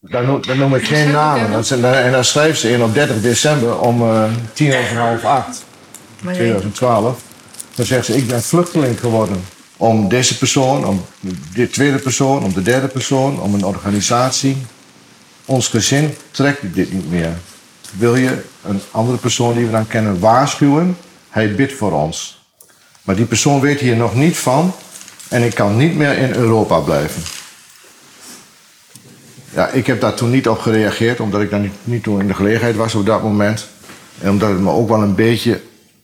Dan, 0.01 0.27
noem- 0.27 0.43
dan 0.43 0.59
noem 0.59 0.75
ik 0.75 0.85
geen 0.87 1.11
namen. 1.11 1.51
Dat 1.51 1.67
zijn- 1.67 1.85
en 1.85 2.13
dan 2.13 2.25
schrijft 2.25 2.61
ze 2.61 2.71
in 2.71 2.83
op 2.83 2.95
30 2.95 3.21
december 3.21 3.79
om 3.81 4.03
eh, 4.03 4.33
tien 4.53 4.75
over 4.75 4.97
half 4.97 5.25
acht, 5.25 5.65
2012. 6.23 7.23
Dan 7.75 7.87
zegt 7.87 8.05
ze, 8.07 8.17
ik 8.17 8.27
ben 8.27 8.43
vluchteling 8.43 9.01
geworden. 9.01 9.45
Om 9.81 10.09
deze 10.09 10.39
persoon, 10.39 10.85
om 10.85 11.05
de 11.55 11.71
tweede 11.71 11.99
persoon, 11.99 12.45
om 12.45 12.53
de 12.53 12.63
derde 12.63 12.89
persoon, 12.89 13.41
om 13.41 13.55
een 13.55 13.65
organisatie. 13.65 14.57
Ons 15.45 15.69
gezin 15.69 16.15
trekt 16.31 16.75
dit 16.75 16.93
niet 16.93 17.11
meer. 17.11 17.39
Wil 17.97 18.17
je 18.17 18.43
een 18.65 18.81
andere 18.91 19.19
persoon 19.19 19.55
die 19.55 19.65
we 19.65 19.71
dan 19.71 19.87
kennen 19.87 20.21
waarschuwen? 20.21 20.97
Hij 21.29 21.55
bidt 21.55 21.73
voor 21.73 21.93
ons. 21.93 22.43
Maar 23.03 23.17
die 23.17 23.25
persoon 23.25 23.61
weet 23.61 23.81
hier 23.81 23.97
nog 23.97 24.15
niet 24.15 24.37
van 24.37 24.73
en 25.29 25.43
ik 25.43 25.55
kan 25.55 25.77
niet 25.77 25.97
meer 25.97 26.19
in 26.19 26.33
Europa 26.33 26.79
blijven. 26.79 27.23
Ja, 29.55 29.69
ik 29.69 29.87
heb 29.87 30.01
daar 30.01 30.15
toen 30.15 30.31
niet 30.31 30.49
op 30.49 30.59
gereageerd, 30.59 31.21
omdat 31.21 31.41
ik 31.41 31.51
daar 31.51 31.61
niet, 31.61 31.75
niet 31.85 32.03
toe 32.03 32.21
in 32.21 32.27
de 32.27 32.35
gelegenheid 32.35 32.77
was 32.77 32.95
op 32.95 33.07
dat 33.07 33.23
moment. 33.23 33.67
En 34.21 34.31
omdat 34.31 34.49
het 34.49 34.61
me 34.61 34.71
ook 34.71 34.89
wel 34.89 35.03
een 35.03 35.15
beetje 35.15 35.61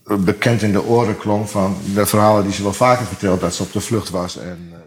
bekend 0.06 0.62
in 0.62 0.72
de 0.72 0.82
oren 0.84 1.16
klonk 1.18 1.48
van 1.48 1.78
de 1.94 2.06
verhalen 2.06 2.44
die 2.44 2.52
ze 2.52 2.62
wel 2.62 2.72
vaker 2.72 3.06
vertelt, 3.06 3.40
dat 3.40 3.54
ze 3.54 3.62
op 3.62 3.72
de 3.72 3.80
vlucht 3.80 4.10
was. 4.10 4.36
En, 4.38 4.68
eh, 4.72 4.78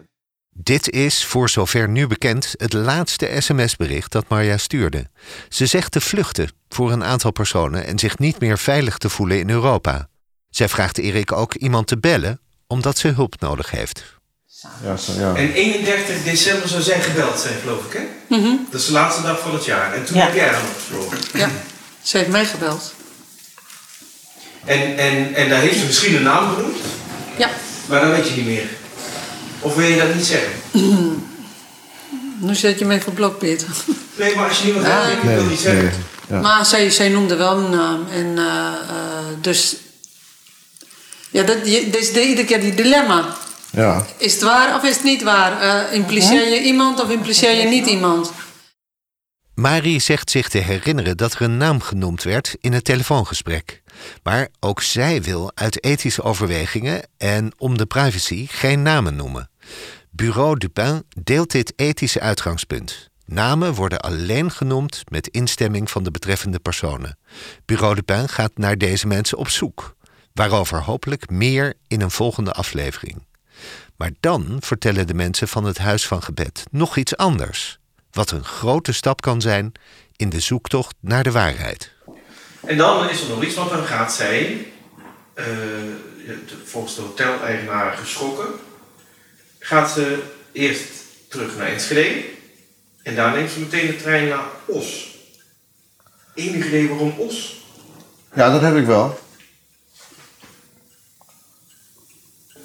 Dit 0.62 0.90
is, 0.90 1.26
voor 1.26 1.50
zover 1.50 1.90
nu 1.90 2.08
bekend, 2.08 2.54
het 2.58 2.74
laatste 2.74 3.32
sms-bericht 3.40 4.12
dat 4.12 4.26
Marja 4.28 4.58
stuurde. 4.58 5.06
Ze 5.50 5.66
zegt 5.66 5.92
te 5.92 6.02
vluchten 6.02 6.50
voor 6.70 6.92
een 6.92 7.04
aantal 7.04 7.32
personen 7.32 7.86
en 7.86 8.00
zich 8.00 8.18
niet 8.18 8.40
meer 8.40 8.58
veilig 8.58 8.98
te 8.98 9.10
voelen 9.10 9.40
in 9.40 9.50
Europa. 9.50 10.08
Zij 10.50 10.70
vraagt 10.70 10.98
Erik 10.98 11.32
ook 11.32 11.54
iemand 11.56 11.88
te 11.88 11.98
bellen, 11.98 12.40
omdat 12.68 12.98
ze 12.98 13.08
hulp 13.08 13.40
nodig 13.40 13.72
heeft. 13.72 14.04
ja, 14.84 14.98
zo, 14.98 15.12
ja. 15.20 15.36
En 15.36 15.52
31 15.54 16.24
december 16.24 16.68
zou 16.70 16.82
zij 16.82 17.02
gebeld 17.02 17.40
zijn, 17.40 17.60
geloof 17.60 17.86
ik, 17.86 17.94
hè? 17.94 18.36
Mhm. 18.38 18.56
Dat 18.72 18.80
is 18.82 18.86
de 18.88 18.92
laatste 18.94 19.22
dag 19.22 19.40
van 19.40 19.54
het 19.54 19.66
jaar. 19.66 19.94
En 19.94 20.06
toen 20.06 20.18
Ja. 20.18 20.26
heb 20.26 20.34
jij 20.34 20.48
haar 20.48 20.62
gesproken. 20.76 21.18
Ja, 21.34 21.50
ze 22.02 22.18
heeft 22.18 22.30
mij 22.30 22.46
gebeld. 22.46 22.94
En, 24.66 24.98
en, 24.98 25.36
en 25.36 25.50
daar 25.50 25.60
heeft 25.62 25.80
ze 25.80 25.86
misschien 25.86 26.16
een 26.16 26.24
naam 26.24 26.54
genoemd, 26.56 26.78
Ja, 27.38 27.50
maar 27.86 28.01
dan 28.01 28.12
weet 28.12 28.28
je 28.30 28.36
niet 28.36 28.46
meer. 28.46 28.68
Of 29.60 29.75
wil 29.75 29.88
je 29.88 29.98
dat 29.98 30.16
niet 30.16 30.25
zeggen? 30.25 30.51
nu 32.39 32.56
zet 32.56 32.80
je 32.80 32.86
mij 32.86 33.01
voor 33.01 33.13
blok, 33.13 33.38
Peter. 33.39 33.68
Nee, 34.16 34.36
maar 34.36 34.48
als 34.48 34.58
je 34.58 34.63
niemand 34.66 34.86
Ah. 34.86 35.04
hebt, 35.04 35.24
ik 35.24 35.30
wil 35.30 35.44
niet 35.46 35.60
zeggen. 35.60 35.84
Nee, 35.84 35.92
ja. 36.30 36.39
Maar 36.42 36.66
zij, 36.66 36.89
zij 36.89 37.10
noemde 37.10 37.36
wel 37.36 37.58
een 37.58 37.70
naam. 37.70 38.08
En 38.12 38.38
eh, 38.38 38.46
eh, 38.89 39.25
dus... 39.42 39.75
Ja, 41.30 41.44
dat, 41.44 41.58
je, 41.63 41.89
dus 41.89 42.13
de, 42.13 42.28
iedere 42.28 42.48
keer 42.48 42.60
die 42.62 42.74
dilemma. 42.75 43.36
ja. 43.72 44.06
Is 44.18 44.34
het 44.34 44.42
waar 44.42 44.75
of 44.75 44.84
is 44.84 44.96
het 44.96 45.04
niet 45.04 45.24
waar? 45.24 45.62
Eh, 45.62 45.94
impliceer 45.94 46.50
je 46.50 46.62
iemand 46.62 47.01
of 47.04 47.10
impliceer 47.10 47.56
je 47.56 47.68
niet 47.68 47.86
iemand? 47.88 48.32
Marie 49.56 50.00
zegt 50.00 50.30
zich 50.32 50.50
te 50.50 50.58
herinneren 50.58 51.18
dat 51.18 51.34
er 51.34 51.42
een 51.42 51.58
naam 51.58 51.82
genoemd 51.82 52.24
werd 52.24 52.56
in 52.62 52.74
het 52.74 52.84
telefoongesprek. 52.84 53.82
Maar 54.24 54.48
ook 54.60 54.82
zij 54.82 55.22
wil 55.22 55.51
uit 55.53 55.84
ethische 55.84 56.24
overwegingen 56.24 57.08
en 57.18 57.51
om 57.58 57.77
de 57.77 57.86
privacy 57.86 58.48
geen 58.48 58.82
namen 58.82 59.15
noemen. 59.15 59.50
Bureau 60.10 60.58
Dupin 60.58 61.03
deelt 61.24 61.51
dit 61.51 61.74
ethische 61.75 62.20
uitgangspunt. 62.20 63.10
Namen 63.25 63.74
worden 63.74 64.00
alleen 64.00 64.51
genoemd 64.51 65.03
met 65.10 65.27
instemming 65.27 65.91
van 65.91 66.03
de 66.03 66.12
betreffende 66.12 66.60
personen. 66.60 67.18
Bureau 67.65 67.96
Dupin 67.96 68.29
gaat 68.29 68.58
naar 68.58 68.77
deze 68.77 69.08
mensen 69.08 69.38
op 69.38 69.50
zoek. 69.50 69.96
Waarover 70.34 70.84
hopelijk 70.84 71.29
meer 71.29 71.74
in 71.88 72.01
een 72.01 72.12
volgende 72.12 72.51
aflevering. 72.51 73.25
Maar 73.96 74.12
dan 74.20 74.58
vertellen 74.60 75.08
de 75.08 75.13
mensen 75.13 75.48
van 75.48 75.63
het 75.63 75.77
Huis 75.77 76.08
van 76.08 76.24
Gebed 76.24 76.63
nog 76.72 76.98
iets 76.98 77.18
anders. 77.18 77.79
Wat 78.12 78.32
een 78.32 78.44
grote 78.44 78.91
stap 78.91 79.22
kan 79.22 79.41
zijn 79.41 79.72
in 80.15 80.29
de 80.29 80.39
zoektocht 80.39 80.96
naar 81.00 81.24
de 81.24 81.32
waarheid. 81.32 81.94
En 82.66 82.78
dan 82.78 83.10
is 83.10 83.22
er 83.22 83.30
nog 83.30 83.44
iets, 83.44 83.56
want 83.56 83.70
dan 83.70 83.86
gaat 83.86 84.13
zij, 84.13 84.68
eh, 85.34 85.46
volgens 86.63 86.96
de 86.96 87.01
hoteleigenaar 87.01 87.98
geschrokken, 87.98 88.48
gaat 89.60 89.92
ze 89.92 90.24
eerst 90.51 90.88
terug 91.28 91.58
naar 91.58 91.68
Enschede 91.68 92.24
en 93.04 93.16
daar 93.16 93.36
neemt 93.36 93.51
ze 93.51 93.60
meteen 93.60 93.88
de 93.88 93.96
trein 93.96 94.28
naar 94.28 94.46
Os. 94.66 95.18
Enig 96.36 96.66
idee 96.66 96.89
waarom 96.89 97.13
Os? 97.18 97.63
ja, 98.36 98.51
dat 98.51 98.62
heb 98.62 98.75
ik 98.75 98.86
wel. 98.86 99.20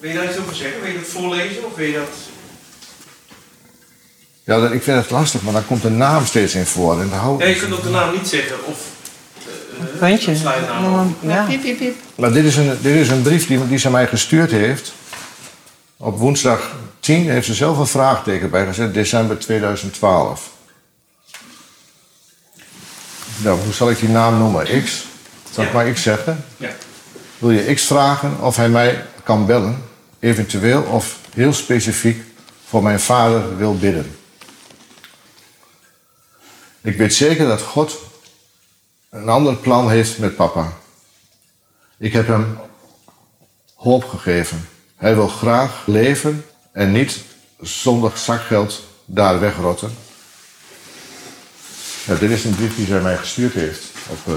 Wil 0.00 0.10
je 0.10 0.16
daar 0.18 0.28
iets 0.30 0.38
over 0.38 0.54
zeggen? 0.54 0.80
Wil 0.80 0.90
je 0.90 0.98
dat 0.98 1.08
voorlezen 1.08 1.64
of 1.64 1.74
wil 1.74 1.86
je 1.86 1.92
dat... 1.92 2.08
Ja, 4.44 4.70
ik 4.70 4.82
vind 4.82 5.02
het 5.02 5.10
lastig, 5.10 5.42
maar 5.42 5.52
daar 5.52 5.62
komt 5.62 5.82
de 5.82 5.90
naam 5.90 6.26
steeds 6.26 6.54
in 6.54 6.66
voor. 6.66 7.00
En 7.00 7.10
hou 7.10 7.34
ik 7.34 7.40
Nee, 7.40 7.54
je 7.54 7.60
kunt 7.60 7.72
ook 7.72 7.82
de 7.82 7.90
naam 7.90 8.12
niet 8.12 8.28
zeggen 8.28 8.64
of... 8.64 8.93
Puntje. 9.98 10.36
Ja. 11.20 11.44
Piep, 11.48 11.60
piep, 11.62 11.78
piep. 11.78 11.94
Maar 12.14 12.32
dit 12.32 12.44
is 12.44 12.56
een, 12.56 12.78
dit 12.82 12.94
is 12.94 13.08
een 13.08 13.22
brief 13.22 13.46
die, 13.46 13.68
die 13.68 13.78
ze 13.78 13.90
mij 13.90 14.06
gestuurd 14.06 14.50
heeft. 14.50 14.92
Op 15.96 16.18
woensdag 16.18 16.70
10 17.00 17.30
heeft 17.30 17.46
ze 17.46 17.54
zelf 17.54 17.78
een 17.78 17.86
vraagteken 17.86 18.50
bij 18.50 18.66
gezet, 18.66 18.94
december 18.94 19.38
2012. 19.38 20.50
Nou, 23.36 23.60
hoe 23.60 23.72
zal 23.72 23.90
ik 23.90 23.98
die 23.98 24.08
naam 24.08 24.38
noemen? 24.38 24.82
X? 24.84 25.04
Zal 25.50 25.64
ik 25.64 25.70
Ja. 25.70 25.76
maar 25.76 25.92
X 25.92 26.02
zeggen? 26.02 26.44
Ja. 26.56 26.70
Wil 27.38 27.50
je 27.50 27.74
X 27.74 27.84
vragen 27.86 28.40
of 28.40 28.56
hij 28.56 28.68
mij 28.68 29.04
kan 29.24 29.46
bellen, 29.46 29.82
eventueel 30.20 30.82
of 30.82 31.16
heel 31.34 31.52
specifiek 31.52 32.22
voor 32.68 32.82
mijn 32.82 33.00
vader 33.00 33.56
wil 33.56 33.78
bidden? 33.78 34.16
Ik 36.80 36.96
weet 36.96 37.14
zeker 37.14 37.46
dat 37.46 37.60
God 37.62 37.98
een 39.14 39.28
ander 39.28 39.56
plan 39.56 39.90
heeft 39.90 40.18
met 40.18 40.36
papa. 40.36 40.72
Ik 41.98 42.12
heb 42.12 42.26
hem 42.26 42.58
hoop 43.74 44.04
gegeven. 44.04 44.68
Hij 44.96 45.14
wil 45.14 45.28
graag 45.28 45.82
leven 45.86 46.44
en 46.72 46.92
niet 46.92 47.20
zonder 47.60 48.12
zakgeld 48.14 48.82
daar 49.04 49.40
wegrotten. 49.40 49.96
Ja, 52.06 52.14
dit 52.14 52.30
is 52.30 52.44
een 52.44 52.54
brief 52.54 52.76
die 52.76 52.86
zij 52.86 53.00
mij 53.00 53.16
gestuurd 53.16 53.54
heeft 53.54 53.82
op 54.08 54.18
eh, 54.26 54.34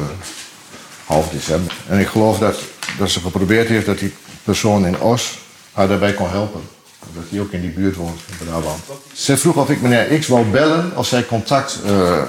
half 1.05 1.29
december. 1.29 1.75
En 1.87 1.99
ik 1.99 2.07
geloof 2.07 2.39
dat, 2.39 2.59
dat 2.97 3.09
ze 3.09 3.19
geprobeerd 3.19 3.67
heeft 3.67 3.85
dat 3.85 3.99
die 3.99 4.13
persoon 4.43 4.85
in 4.85 4.99
Os 4.99 5.39
haar 5.71 5.87
daarbij 5.87 6.13
kon 6.13 6.29
helpen. 6.29 6.61
Dat 7.13 7.23
hij 7.29 7.39
ook 7.39 7.51
in 7.51 7.61
die 7.61 7.71
buurt 7.71 7.95
woont, 7.95 8.19
in 8.29 8.45
Brabant. 8.45 8.79
Ze 9.13 9.37
vroeg 9.37 9.55
of 9.55 9.69
ik 9.69 9.81
meneer 9.81 10.19
X 10.19 10.27
wou 10.27 10.45
bellen 10.45 10.97
of 10.97 11.07
zij 11.07 11.25
contact... 11.25 11.79
eh, 11.85 12.21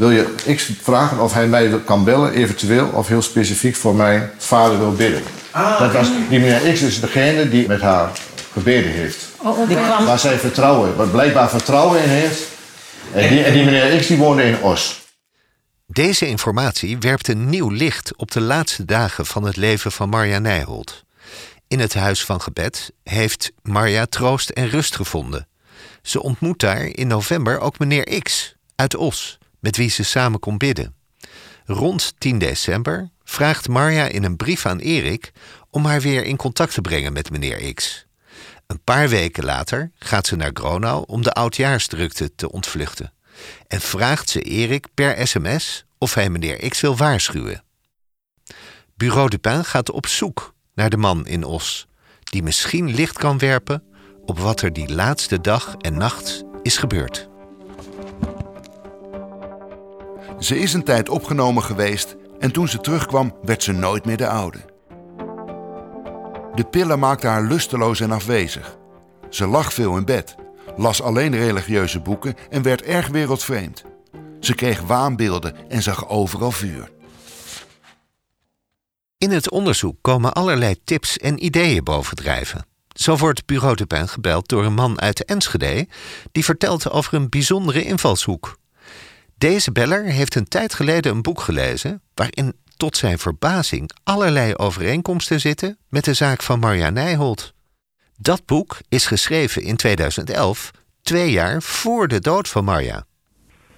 wil 0.00 0.10
je 0.10 0.54
X 0.54 0.70
vragen 0.82 1.20
of 1.20 1.32
hij 1.32 1.46
mij 1.46 1.80
kan 1.84 2.04
bellen, 2.04 2.32
eventueel 2.32 2.88
of 2.88 3.08
heel 3.08 3.22
specifiek 3.22 3.76
voor 3.76 3.94
mijn 3.94 4.30
vader 4.38 4.78
wil 4.78 4.92
bidden. 4.92 5.22
dat 5.78 5.92
was, 5.92 6.08
die 6.28 6.40
meneer 6.40 6.72
X 6.72 6.80
is 6.80 7.00
degene 7.00 7.48
die 7.48 7.68
met 7.68 7.80
haar 7.80 8.10
gebeden 8.52 8.90
heeft. 8.90 9.28
Kwam, 9.36 10.04
Waar 10.06 10.18
zij 10.18 10.38
vertrouwen, 10.38 10.96
waar 10.96 11.06
blijkbaar 11.06 11.50
vertrouwen 11.50 12.02
in 12.02 12.08
heeft. 12.08 12.42
En 13.12 13.28
die, 13.28 13.42
en 13.42 13.52
die 13.52 13.64
meneer 13.64 13.98
X 13.98 14.06
die 14.06 14.16
woonde 14.16 14.42
in 14.42 14.62
Os. 14.62 15.00
Deze 15.86 16.26
informatie 16.26 16.98
werpt 16.98 17.28
een 17.28 17.48
nieuw 17.48 17.70
licht 17.70 18.16
op 18.16 18.30
de 18.30 18.40
laatste 18.40 18.84
dagen 18.84 19.26
van 19.26 19.42
het 19.42 19.56
leven 19.56 19.92
van 19.92 20.08
Marja 20.08 20.38
Nijholt. 20.38 21.04
In 21.68 21.80
het 21.80 21.94
Huis 21.94 22.24
van 22.24 22.40
Gebed 22.40 22.92
heeft 23.02 23.52
Marja 23.62 24.06
troost 24.06 24.50
en 24.50 24.68
rust 24.68 24.96
gevonden. 24.96 25.48
Ze 26.02 26.22
ontmoet 26.22 26.60
daar 26.60 26.84
in 26.84 27.06
november 27.06 27.58
ook 27.60 27.78
meneer 27.78 28.20
X 28.22 28.54
uit 28.76 28.96
Os, 28.96 29.39
met 29.60 29.76
wie 29.76 29.90
ze 29.90 30.04
samen 30.04 30.40
kon 30.40 30.58
bidden. 30.58 30.94
Rond 31.64 32.14
10 32.18 32.38
december 32.38 33.10
vraagt 33.24 33.68
Marja 33.68 34.04
in 34.04 34.24
een 34.24 34.36
brief 34.36 34.66
aan 34.66 34.78
Erik 34.78 35.32
om 35.70 35.84
haar 35.84 36.00
weer 36.00 36.24
in 36.24 36.36
contact 36.36 36.74
te 36.74 36.80
brengen 36.80 37.12
met 37.12 37.30
meneer 37.30 37.74
X. 37.74 38.06
Een 38.66 38.82
paar 38.84 39.08
weken 39.08 39.44
later 39.44 39.90
gaat 39.98 40.26
ze 40.26 40.36
naar 40.36 40.50
Gronau 40.54 41.04
om 41.06 41.22
de 41.22 41.32
oudjaarsdrukte 41.32 42.34
te 42.34 42.52
ontvluchten. 42.52 43.12
En 43.66 43.80
vraagt 43.80 44.30
ze 44.30 44.40
Erik 44.40 44.86
per 44.94 45.26
sms 45.26 45.84
of 45.98 46.14
hij 46.14 46.30
meneer 46.30 46.68
X 46.68 46.80
wil 46.80 46.96
waarschuwen. 46.96 47.64
Bureau 48.94 49.28
Dupin 49.28 49.64
gaat 49.64 49.90
op 49.90 50.06
zoek 50.06 50.54
naar 50.74 50.90
de 50.90 50.96
man 50.96 51.26
in 51.26 51.44
Os, 51.44 51.86
die 52.24 52.42
misschien 52.42 52.94
licht 52.94 53.18
kan 53.18 53.38
werpen 53.38 53.82
op 54.24 54.38
wat 54.38 54.62
er 54.62 54.72
die 54.72 54.92
laatste 54.92 55.40
dag 55.40 55.74
en 55.78 55.98
nacht 55.98 56.42
is 56.62 56.76
gebeurd. 56.76 57.29
Ze 60.38 60.58
is 60.58 60.72
een 60.72 60.84
tijd 60.84 61.08
opgenomen 61.08 61.62
geweest 61.62 62.16
en 62.38 62.52
toen 62.52 62.68
ze 62.68 62.80
terugkwam 62.80 63.34
werd 63.42 63.62
ze 63.62 63.72
nooit 63.72 64.04
meer 64.04 64.16
de 64.16 64.28
oude. 64.28 64.58
De 66.54 66.64
pillen 66.64 66.98
maakten 66.98 67.30
haar 67.30 67.42
lusteloos 67.42 68.00
en 68.00 68.12
afwezig. 68.12 68.78
Ze 69.30 69.46
lag 69.46 69.72
veel 69.72 69.96
in 69.96 70.04
bed, 70.04 70.34
las 70.76 71.02
alleen 71.02 71.36
religieuze 71.36 72.00
boeken 72.00 72.34
en 72.50 72.62
werd 72.62 72.82
erg 72.82 73.08
wereldvreemd. 73.08 73.82
Ze 74.40 74.54
kreeg 74.54 74.80
waanbeelden 74.80 75.70
en 75.70 75.82
zag 75.82 76.08
overal 76.08 76.50
vuur. 76.50 76.90
In 79.18 79.30
het 79.30 79.50
onderzoek 79.50 79.96
komen 80.00 80.32
allerlei 80.32 80.74
tips 80.84 81.18
en 81.18 81.44
ideeën 81.44 81.84
bovendrijven. 81.84 82.66
Zo 82.88 83.16
wordt 83.16 83.46
Bureau 83.46 83.74
de 83.74 83.86
Pin 83.86 84.08
gebeld 84.08 84.48
door 84.48 84.64
een 84.64 84.74
man 84.74 85.00
uit 85.00 85.24
Enschede... 85.24 85.88
die 86.32 86.44
vertelt 86.44 86.90
over 86.90 87.14
een 87.14 87.28
bijzondere 87.28 87.84
invalshoek. 87.84 88.58
Deze 89.40 89.72
beller 89.72 90.04
heeft 90.04 90.34
een 90.34 90.48
tijd 90.48 90.74
geleden 90.74 91.12
een 91.12 91.22
boek 91.22 91.40
gelezen... 91.40 92.02
waarin 92.14 92.56
tot 92.76 92.96
zijn 92.96 93.18
verbazing 93.18 93.90
allerlei 94.04 94.54
overeenkomsten 94.54 95.40
zitten... 95.40 95.78
met 95.88 96.04
de 96.04 96.14
zaak 96.14 96.42
van 96.42 96.58
Marja 96.58 96.90
Nijholt. 96.90 97.52
Dat 98.16 98.46
boek 98.46 98.78
is 98.88 99.06
geschreven 99.06 99.62
in 99.62 99.76
2011, 99.76 100.70
twee 101.02 101.30
jaar 101.30 101.62
voor 101.62 102.08
de 102.08 102.20
dood 102.20 102.48
van 102.48 102.64
Marja. 102.64 103.04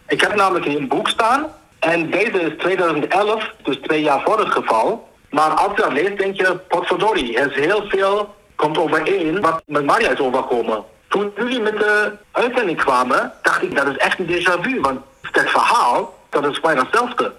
Ik 0.08 0.20
heb 0.20 0.34
namelijk 0.34 0.66
een 0.66 0.88
boek 0.88 1.08
staan. 1.08 1.46
En 1.78 2.10
deze 2.10 2.40
is 2.40 2.58
2011, 2.58 3.54
dus 3.62 3.76
twee 3.82 4.02
jaar 4.02 4.22
voor 4.24 4.38
het 4.38 4.52
geval. 4.52 5.08
Maar 5.30 5.50
als 5.50 5.76
je 5.76 5.82
dat 5.82 5.92
leest, 5.92 6.18
denk 6.18 6.36
je, 6.36 6.60
potverdorie, 6.68 7.38
er 7.38 7.50
is 7.50 7.64
heel 7.64 7.88
veel 7.88 8.34
komt 8.54 8.78
overeen 8.78 9.40
wat 9.40 9.62
met 9.66 9.84
Maria 9.84 10.10
is 10.10 10.20
overkomen. 10.20 10.84
Toen 11.08 11.32
jullie 11.36 11.60
met 11.60 11.78
de 11.78 12.12
uitzending 12.32 12.78
kwamen, 12.78 13.32
dacht 13.42 13.62
ik, 13.62 13.76
dat 13.76 13.86
is 13.86 13.96
echt 13.96 14.18
een 14.18 14.26
déjà 14.26 14.60
vu. 14.60 14.80
Want 14.80 15.00
het 15.32 15.50
verhaal, 15.50 16.14
dat 16.28 16.44
is 16.46 16.60
bijna 16.60 16.82
hetzelfde. 16.82 17.32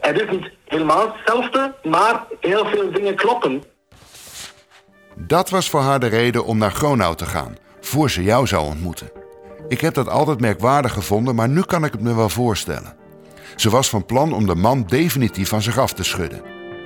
Het 0.00 0.20
is 0.20 0.30
niet 0.30 0.50
helemaal 0.64 1.12
hetzelfde, 1.16 1.74
maar 1.82 2.24
heel 2.40 2.66
veel 2.66 2.92
dingen 2.92 3.14
kloppen. 3.14 3.64
Dat 5.14 5.50
was 5.50 5.70
voor 5.70 5.80
haar 5.80 6.00
de 6.00 6.06
reden 6.06 6.44
om 6.44 6.58
naar 6.58 6.70
Gronau 6.70 7.16
te 7.16 7.26
gaan, 7.26 7.56
voor 7.80 8.10
ze 8.10 8.22
jou 8.22 8.46
zou 8.46 8.66
ontmoeten. 8.66 9.10
Ik 9.68 9.80
heb 9.80 9.94
dat 9.94 10.08
altijd 10.08 10.40
merkwaardig 10.40 10.92
gevonden, 10.92 11.34
maar 11.34 11.48
nu 11.48 11.62
kan 11.62 11.84
ik 11.84 11.92
het 11.92 12.00
me 12.00 12.14
wel 12.14 12.28
voorstellen. 12.28 12.96
Ze 13.56 13.70
was 13.70 13.88
van 13.88 14.06
plan 14.06 14.32
om 14.32 14.46
de 14.46 14.54
man 14.54 14.84
definitief 14.86 15.48
van 15.48 15.62
zich 15.62 15.78
af 15.78 15.92
te 15.92 16.04
schudden. 16.04 16.42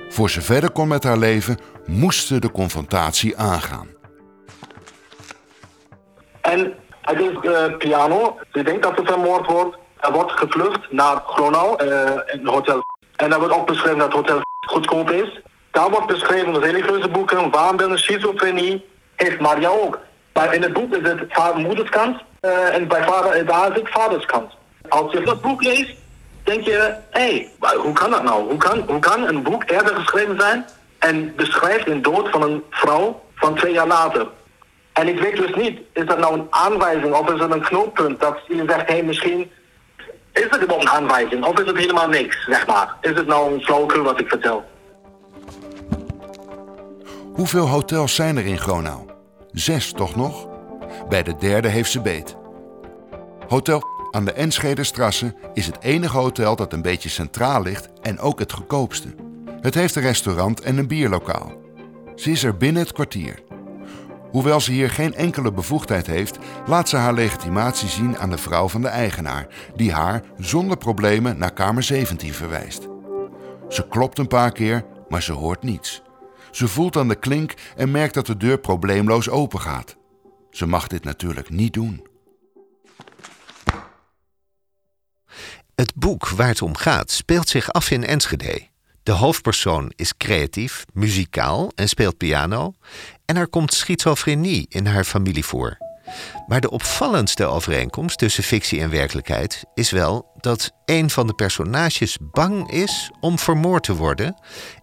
Voor 0.09 0.29
ze 0.29 0.41
verder 0.41 0.71
kon 0.71 0.87
met 0.87 1.03
haar 1.03 1.17
leven, 1.17 1.57
moest 1.85 2.27
ze 2.27 2.39
de 2.39 2.51
confrontatie 2.51 3.37
aangaan. 3.37 3.87
En 6.41 6.73
het 7.01 7.19
is 7.19 7.31
uh, 7.41 7.77
piano. 7.77 8.37
Ze 8.51 8.63
denkt 8.63 8.83
dat 8.83 8.93
ze 8.95 9.03
vermoord 9.05 9.45
wordt. 9.45 9.77
Er 9.99 10.11
wordt 10.11 10.31
gevlucht 10.31 10.91
naar 10.91 11.23
Gronau, 11.27 11.83
uh, 11.83 12.11
in 12.25 12.47
hotel. 12.47 12.83
En 13.15 13.29
daar 13.29 13.39
wordt 13.39 13.53
ook 13.53 13.67
beschreven 13.67 13.97
dat 13.97 14.07
het 14.07 14.15
hotel 14.15 14.41
goedkoop 14.67 15.11
is. 15.11 15.41
Daar 15.71 15.89
wordt 15.89 16.07
beschreven 16.07 16.59
religieuze 16.59 17.07
boeken, 17.07 17.51
waanbeelden, 17.51 17.99
schizofrenie. 17.99 18.85
Heeft 19.15 19.39
Maria 19.39 19.69
ook. 19.69 19.99
Maar 20.33 20.53
in 20.53 20.61
het 20.61 20.73
boek 20.73 20.95
is 20.95 21.09
het 21.09 21.55
moederskant 21.55 22.21
uh, 22.41 22.75
en 22.75 22.87
bij 22.87 23.03
vader, 23.03 23.45
daar 23.45 23.71
is 23.71 23.75
het 23.75 23.89
vaderskant. 23.89 24.51
Als 24.89 25.11
je 25.11 25.21
dat 25.21 25.41
boek 25.41 25.63
leest, 25.63 25.95
denk 26.43 26.63
je, 26.63 26.95
hé, 27.09 27.49
hey, 27.59 27.75
hoe 27.75 27.93
kan 27.93 28.11
dat 28.11 28.23
nou? 28.23 28.49
Hoe 28.49 28.57
kan, 28.57 28.83
hoe 28.87 28.99
kan 28.99 29.27
een 29.27 29.43
boek 29.43 29.69
eerder 29.69 29.95
geschreven 29.95 30.39
zijn 30.39 30.65
en 30.99 31.35
beschrijft 31.35 31.87
een 31.87 32.01
dood 32.01 32.29
van 32.29 32.41
een 32.41 32.63
vrouw 32.69 33.21
van 33.35 33.55
twee 33.55 33.73
jaar 33.73 33.87
later? 33.87 34.27
En 34.93 35.07
ik 35.07 35.19
weet 35.19 35.35
dus 35.35 35.55
niet, 35.55 35.79
is 35.93 36.05
dat 36.05 36.19
nou 36.19 36.33
een 36.33 36.47
aanwijzing 36.49 37.13
of 37.13 37.31
is 37.31 37.39
het 37.39 37.51
een 37.51 37.61
knooppunt 37.61 38.19
dat 38.19 38.39
je 38.47 38.63
zegt, 38.67 38.87
hé, 38.87 38.93
hey, 38.93 39.03
misschien 39.03 39.51
is 40.39 40.49
het 40.49 40.61
überhaupt 40.61 40.83
een 40.83 40.89
aanwijzing 40.89 41.45
of 41.45 41.59
is 41.59 41.67
het 41.67 41.77
helemaal 41.77 42.07
niks, 42.07 42.45
zeg 42.45 42.67
maar? 42.67 42.95
Is 43.01 43.15
het 43.15 43.27
nou 43.27 43.53
een 43.53 43.61
flauwekul 43.61 44.03
wat 44.03 44.19
ik 44.19 44.27
vertel? 44.27 44.63
Hoeveel 47.33 47.67
hotels 47.67 48.15
zijn 48.15 48.37
er 48.37 48.45
in 48.45 48.57
Gronau? 48.57 48.99
Zes, 49.51 49.91
toch 49.91 50.15
nog? 50.15 50.47
Bij 51.09 51.23
de 51.23 51.35
derde 51.35 51.67
heeft 51.67 51.91
ze 51.91 52.01
beet. 52.01 52.35
Hotel 53.47 53.83
aan 54.11 54.25
de 54.25 54.33
Enschede 54.33 54.83
Strasse 54.83 55.35
is 55.53 55.65
het 55.65 55.77
enige 55.81 56.17
hotel 56.17 56.55
dat 56.55 56.73
een 56.73 56.81
beetje 56.81 57.09
centraal 57.09 57.61
ligt 57.61 57.89
en 58.01 58.19
ook 58.19 58.39
het 58.39 58.51
goedkoopste. 58.51 59.07
Het 59.61 59.73
heeft 59.73 59.95
een 59.95 60.01
restaurant 60.01 60.61
en 60.61 60.77
een 60.77 60.87
bierlokaal. 60.87 61.51
Ze 62.15 62.31
is 62.31 62.43
er 62.43 62.57
binnen 62.57 62.81
het 62.81 62.91
kwartier. 62.91 63.39
Hoewel 64.31 64.59
ze 64.59 64.71
hier 64.71 64.89
geen 64.89 65.15
enkele 65.15 65.51
bevoegdheid 65.51 66.07
heeft, 66.07 66.37
laat 66.65 66.89
ze 66.89 66.95
haar 66.95 67.13
legitimatie 67.13 67.89
zien 67.89 68.17
aan 68.17 68.29
de 68.29 68.37
vrouw 68.37 68.67
van 68.69 68.81
de 68.81 68.87
eigenaar, 68.87 69.47
die 69.75 69.91
haar 69.93 70.23
zonder 70.37 70.77
problemen 70.77 71.37
naar 71.37 71.53
kamer 71.53 71.83
17 71.83 72.33
verwijst. 72.33 72.87
Ze 73.69 73.87
klopt 73.87 74.17
een 74.17 74.27
paar 74.27 74.51
keer, 74.51 74.85
maar 75.09 75.23
ze 75.23 75.31
hoort 75.31 75.63
niets. 75.63 76.01
Ze 76.51 76.67
voelt 76.67 76.97
aan 76.97 77.07
de 77.07 77.15
klink 77.15 77.53
en 77.75 77.91
merkt 77.91 78.13
dat 78.13 78.25
de 78.25 78.37
deur 78.37 78.59
probleemloos 78.59 79.29
open 79.29 79.61
gaat. 79.61 79.97
Ze 80.51 80.65
mag 80.65 80.87
dit 80.87 81.03
natuurlijk 81.03 81.49
niet 81.49 81.73
doen. 81.73 82.07
Het 85.75 85.95
boek 85.95 86.29
waar 86.29 86.47
het 86.47 86.61
om 86.61 86.75
gaat 86.75 87.11
speelt 87.11 87.49
zich 87.49 87.71
af 87.71 87.91
in 87.91 88.05
Enschede. 88.05 88.67
De 89.03 89.11
hoofdpersoon 89.11 89.91
is 89.95 90.17
creatief, 90.17 90.85
muzikaal 90.93 91.71
en 91.75 91.89
speelt 91.89 92.17
piano. 92.17 92.73
En 93.29 93.35
er 93.35 93.47
komt 93.47 93.73
schizofrenie 93.73 94.65
in 94.69 94.85
haar 94.85 95.03
familie 95.03 95.45
voor. 95.45 95.77
Maar 96.47 96.61
de 96.61 96.69
opvallendste 96.69 97.45
overeenkomst 97.45 98.17
tussen 98.17 98.43
fictie 98.43 98.81
en 98.81 98.89
werkelijkheid 98.89 99.63
is 99.73 99.91
wel 99.91 100.31
dat 100.37 100.71
een 100.85 101.09
van 101.09 101.27
de 101.27 101.33
personages 101.33 102.17
bang 102.31 102.71
is 102.71 103.11
om 103.19 103.39
vermoord 103.39 103.83
te 103.83 103.95
worden 103.95 104.35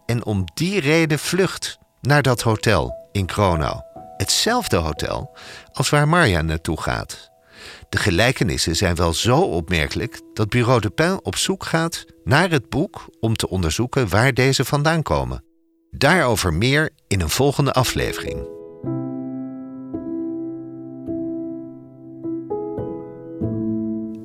en 0.05 0.25
om 0.25 0.45
die 0.55 0.81
reden 0.81 1.19
vlucht 1.19 1.79
naar 2.01 2.23
dat 2.23 2.43
hotel 2.43 3.09
in 3.13 3.27
Kronau. 3.27 3.81
Hetzelfde 4.17 4.77
hotel 4.77 5.39
als 5.73 5.89
waar 5.89 6.09
Marja 6.09 6.43
naartoe 6.43 6.81
gaat. 6.81 7.31
De 7.89 7.99
gelijkenissen 7.99 8.77
zijn 8.77 8.95
wel 8.95 9.15
zo 9.15 9.41
opmerkelijk 9.41 10.21
dat 10.35 10.49
Bureau 10.49 10.81
de 10.81 10.91
Pin 10.91 11.21
op 11.23 11.37
zoek 11.37 11.65
gaat 11.65 12.05
naar 12.25 12.51
het 12.51 12.69
boek 12.69 13.09
om 13.21 13.37
te 13.37 13.49
onderzoeken 13.49 14.09
waar 14.09 14.35
deze 14.35 14.65
vandaan 14.65 15.03
komen. 15.03 15.46
Daarover 15.99 16.55
meer 16.55 16.91
in 17.09 17.21
een 17.21 17.31
volgende 17.31 17.73
aflevering. 17.73 18.47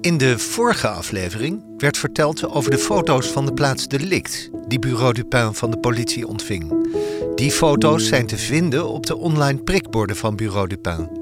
In 0.02 0.18
de 0.18 0.40
vorige 0.40 0.88
aflevering 0.88 1.64
werd 1.78 1.98
verteld 1.98 2.50
over 2.50 2.72
de 2.72 2.78
foto's 2.78 3.28
van 3.28 3.46
de 3.46 3.54
plaats 3.54 3.88
delict 3.88 4.50
die 4.68 4.80
Bureau 4.80 5.14
du 5.14 5.24
Pin 5.24 5.54
van 5.54 5.72
de 5.72 5.78
politie 5.78 6.28
ontving. 6.28 6.90
Die 7.36 7.52
foto's 7.52 8.08
zijn 8.08 8.28
te 8.28 8.38
vinden 8.38 8.88
op 8.88 9.06
de 9.06 9.18
online 9.18 9.64
prikborden 9.64 10.16
van 10.16 10.36
Bureau 10.36 10.68
du 10.68 10.78
Pin. 10.78 11.21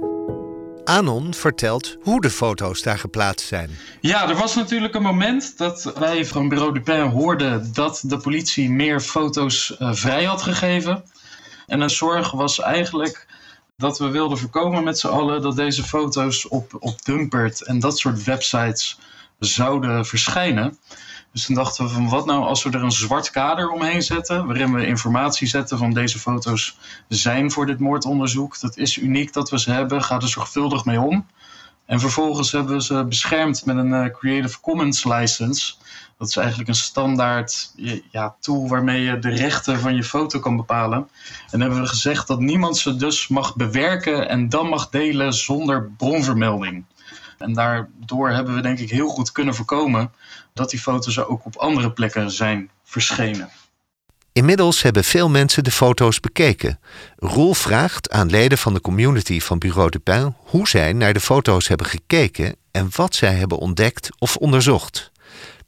Anon 0.89 1.33
vertelt 1.33 1.97
hoe 2.01 2.21
de 2.21 2.29
foto's 2.29 2.81
daar 2.81 2.99
geplaatst 2.99 3.47
zijn. 3.47 3.69
Ja, 4.01 4.29
er 4.29 4.35
was 4.35 4.55
natuurlijk 4.55 4.95
een 4.95 5.01
moment 5.01 5.57
dat 5.57 5.91
wij 5.99 6.25
van 6.25 6.49
Bureau 6.49 6.73
du 6.73 6.81
Pin 6.81 7.01
hoorden 7.01 7.73
dat 7.73 8.01
de 8.05 8.17
politie 8.17 8.69
meer 8.69 8.99
foto's 8.99 9.75
uh, 9.79 9.93
vrij 9.93 10.23
had 10.23 10.41
gegeven. 10.41 11.03
En 11.67 11.81
een 11.81 11.89
zorg 11.89 12.31
was 12.31 12.59
eigenlijk 12.59 13.27
dat 13.77 13.99
we 13.99 14.09
wilden 14.09 14.37
voorkomen 14.37 14.83
met 14.83 14.99
z'n 14.99 15.07
allen 15.07 15.41
dat 15.41 15.55
deze 15.55 15.83
foto's 15.83 16.47
op, 16.47 16.75
op 16.79 17.05
Dumpert 17.05 17.63
en 17.63 17.79
dat 17.79 17.97
soort 17.97 18.23
websites 18.23 18.99
zouden 19.39 20.05
verschijnen. 20.05 20.77
Dus 21.31 21.45
toen 21.45 21.55
dachten 21.55 21.85
we 21.85 21.91
van 21.91 22.09
wat 22.09 22.25
nou 22.25 22.43
als 22.43 22.63
we 22.63 22.69
er 22.69 22.83
een 22.83 22.91
zwart 22.91 23.29
kader 23.29 23.69
omheen 23.69 24.01
zetten, 24.01 24.45
waarin 24.45 24.73
we 24.73 24.85
informatie 24.85 25.47
zetten 25.47 25.77
van 25.77 25.93
deze 25.93 26.19
foto's 26.19 26.77
zijn 27.07 27.51
voor 27.51 27.65
dit 27.65 27.79
moordonderzoek. 27.79 28.59
Dat 28.59 28.77
is 28.77 28.97
uniek 28.97 29.33
dat 29.33 29.49
we 29.49 29.59
ze 29.59 29.71
hebben, 29.71 30.03
ga 30.03 30.15
er 30.15 30.27
zorgvuldig 30.27 30.85
mee 30.85 30.99
om. 30.99 31.25
En 31.85 31.99
vervolgens 31.99 32.51
hebben 32.51 32.75
we 32.75 32.83
ze 32.83 33.05
beschermd 33.05 33.65
met 33.65 33.77
een 33.77 33.91
uh, 33.91 34.05
Creative 34.11 34.59
Commons 34.59 35.03
license. 35.03 35.73
Dat 36.17 36.27
is 36.27 36.35
eigenlijk 36.35 36.69
een 36.69 36.75
standaard 36.75 37.73
ja, 38.11 38.35
tool 38.39 38.67
waarmee 38.67 39.01
je 39.01 39.19
de 39.19 39.29
rechten 39.29 39.79
van 39.79 39.95
je 39.95 40.03
foto 40.03 40.39
kan 40.39 40.55
bepalen. 40.55 41.09
En 41.51 41.61
hebben 41.61 41.81
we 41.81 41.87
gezegd 41.87 42.27
dat 42.27 42.39
niemand 42.39 42.77
ze 42.77 42.95
dus 42.95 43.27
mag 43.27 43.55
bewerken 43.55 44.29
en 44.29 44.49
dan 44.49 44.67
mag 44.67 44.89
delen 44.89 45.33
zonder 45.33 45.91
bronvermelding. 45.97 46.85
En 47.39 47.53
daardoor 47.53 48.29
hebben 48.29 48.55
we 48.55 48.61
denk 48.61 48.79
ik 48.79 48.89
heel 48.89 49.09
goed 49.09 49.31
kunnen 49.31 49.55
voorkomen 49.55 50.11
dat 50.53 50.69
die 50.69 50.79
foto's 50.79 51.19
ook 51.19 51.45
op 51.45 51.55
andere 51.55 51.91
plekken 51.91 52.31
zijn 52.31 52.69
verschenen. 52.83 53.49
Inmiddels 54.33 54.81
hebben 54.81 55.03
veel 55.03 55.29
mensen 55.29 55.63
de 55.63 55.71
foto's 55.71 56.19
bekeken. 56.19 56.79
Roel 57.15 57.53
vraagt 57.53 58.09
aan 58.09 58.29
leden 58.29 58.57
van 58.57 58.73
de 58.73 58.81
community 58.81 59.39
van 59.39 59.57
Bureau 59.59 59.89
de 59.89 59.99
Pin 59.99 60.35
hoe 60.37 60.67
zij 60.67 60.93
naar 60.93 61.13
de 61.13 61.19
foto's 61.19 61.67
hebben 61.67 61.87
gekeken 61.87 62.55
en 62.71 62.89
wat 62.95 63.15
zij 63.15 63.33
hebben 63.33 63.57
ontdekt 63.57 64.09
of 64.19 64.35
onderzocht. 64.35 65.11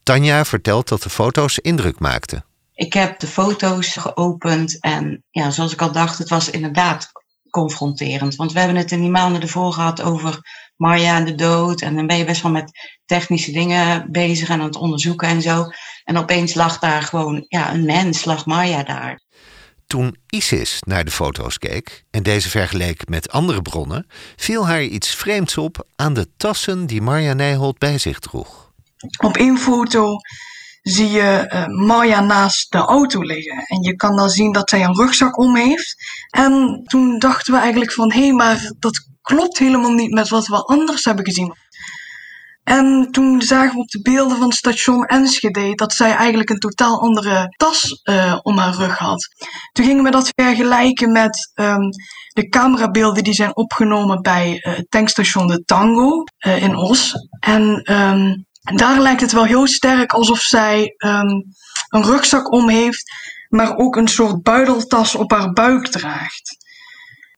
Tanja 0.04 0.46
vertelt 0.46 0.88
dat 0.88 1.02
de 1.02 1.10
foto's 1.10 1.58
indruk 1.58 2.00
maakten. 2.00 2.46
Ik 2.74 2.94
heb 2.94 3.20
de 3.20 3.28
foto's 3.28 3.96
geopend 3.96 4.80
en 4.80 5.24
ja, 5.30 5.52
zoals 5.52 5.74
ik 5.74 5.82
al 5.82 5.92
dacht, 5.92 6.18
het 6.18 6.30
was 6.30 6.50
inderdaad 6.50 7.12
confronterend. 7.52 8.36
Want 8.36 8.52
we 8.52 8.60
hebben 8.60 8.78
het 8.78 8.92
in 8.92 9.02
die 9.02 9.10
maanden 9.10 9.42
ervoor 9.42 9.74
gehad 9.74 10.02
over 10.02 10.40
Marja 10.76 11.18
en 11.18 11.26
de 11.26 11.36
dood. 11.36 11.82
En 11.82 11.96
dan 11.96 12.08
ben 12.08 12.18
je 12.18 12.26
best 12.26 12.42
wel 12.42 12.52
met 12.52 12.72
technische 13.06 13.52
dingen 13.52 14.12
bezig 14.12 14.50
en 14.50 14.60
aan 14.60 14.66
het 14.66 14.76
onderzoeken 14.76 15.28
en 15.28 15.42
zo. 15.42 15.66
En 16.04 16.18
opeens 16.18 16.54
lag 16.54 16.80
daar 16.80 17.02
gewoon 17.02 17.46
ja, 17.48 17.74
een 17.74 17.86
mens, 17.86 18.26
lag 18.26 18.46
Marja 18.46 18.84
daar. 18.84 19.22
Toen 19.88 20.16
Isis 20.30 20.82
naar 20.86 21.06
de 21.06 21.12
foto's 21.12 21.58
keek 21.58 22.04
en 22.12 22.24
deze 22.24 22.50
vergeleek 22.50 23.10
met 23.10 23.32
andere 23.32 23.62
bronnen, 23.62 24.08
viel 24.36 24.68
haar 24.68 24.84
iets 24.84 25.16
vreemds 25.16 25.58
op 25.58 25.88
aan 25.96 26.14
de 26.14 26.28
tassen 26.38 26.86
die 26.86 27.02
Marja 27.02 27.34
Nijholt 27.34 27.78
bij 27.78 27.98
zich 27.98 28.20
droeg. 28.20 28.72
Op 29.18 29.38
één 29.38 29.58
foto 29.58 30.16
zie 30.82 31.10
je 31.10 31.22
eh, 31.22 31.68
Marja 31.68 32.22
naast 32.22 32.72
de 32.72 32.78
auto 32.78 33.22
liggen. 33.22 33.66
En 33.68 33.82
je 33.82 33.96
kan 33.96 34.16
dan 34.16 34.30
zien 34.30 34.52
dat 34.52 34.70
zij 34.70 34.84
een 34.84 34.96
rugzak 34.96 35.38
om 35.38 35.56
heeft. 35.56 35.96
En 36.30 36.82
toen 36.84 37.20
dachten 37.20 37.54
we 37.54 37.60
eigenlijk 37.60 37.92
van, 37.92 38.12
hé, 38.12 38.32
maar 38.32 38.72
dat 38.80 39.08
klopt 39.22 39.58
helemaal 39.58 39.94
niet 39.94 40.12
met 40.12 40.30
wat 40.30 40.48
we 40.48 40.56
anders 40.56 41.06
hebben 41.06 41.26
gezien. 41.26 41.54
En 42.64 43.08
toen 43.12 43.42
zagen 43.42 43.74
we 43.74 43.80
op 43.80 43.88
de 43.88 44.02
beelden 44.02 44.38
van 44.38 44.52
station 44.52 45.06
Enschede 45.06 45.76
dat 45.76 45.94
zij 45.94 46.16
eigenlijk 46.16 46.50
een 46.50 46.60
totaal 46.60 47.02
andere 47.02 47.54
tas 47.58 48.02
eh, 48.04 48.38
om 48.42 48.58
haar 48.58 48.74
rug 48.74 48.98
had. 48.98 49.28
Toen 49.72 49.86
gingen 49.86 50.04
we 50.04 50.12
dat 50.12 50.32
vergelijken 50.36 51.12
met 51.12 51.52
ehm, 51.54 51.90
de 52.28 52.48
camerabeelden 52.50 53.24
die 53.24 53.34
zijn 53.34 53.56
opgenomen 53.56 54.22
bij 54.22 54.60
eh, 54.60 54.74
tankstation 54.90 55.48
de 55.48 55.64
Tango 55.66 56.24
in 56.60 56.76
Os. 56.76 57.14
En 57.40 57.84
daar 58.62 59.00
lijkt 59.00 59.22
het 59.22 59.32
wel 59.32 59.46
heel 59.46 59.68
sterk 59.68 60.14
alsof 60.14 60.40
zij 60.40 60.94
ehm, 60.98 61.42
een 61.90 62.04
rugzak 62.04 62.52
om 62.52 62.70
heeft, 62.70 63.12
maar 63.50 63.76
ook 63.78 63.96
een 63.96 64.08
soort 64.08 64.44
buideltas 64.44 65.16
op 65.16 65.32
haar 65.32 65.54
buik 65.54 65.88
draagt 65.88 66.60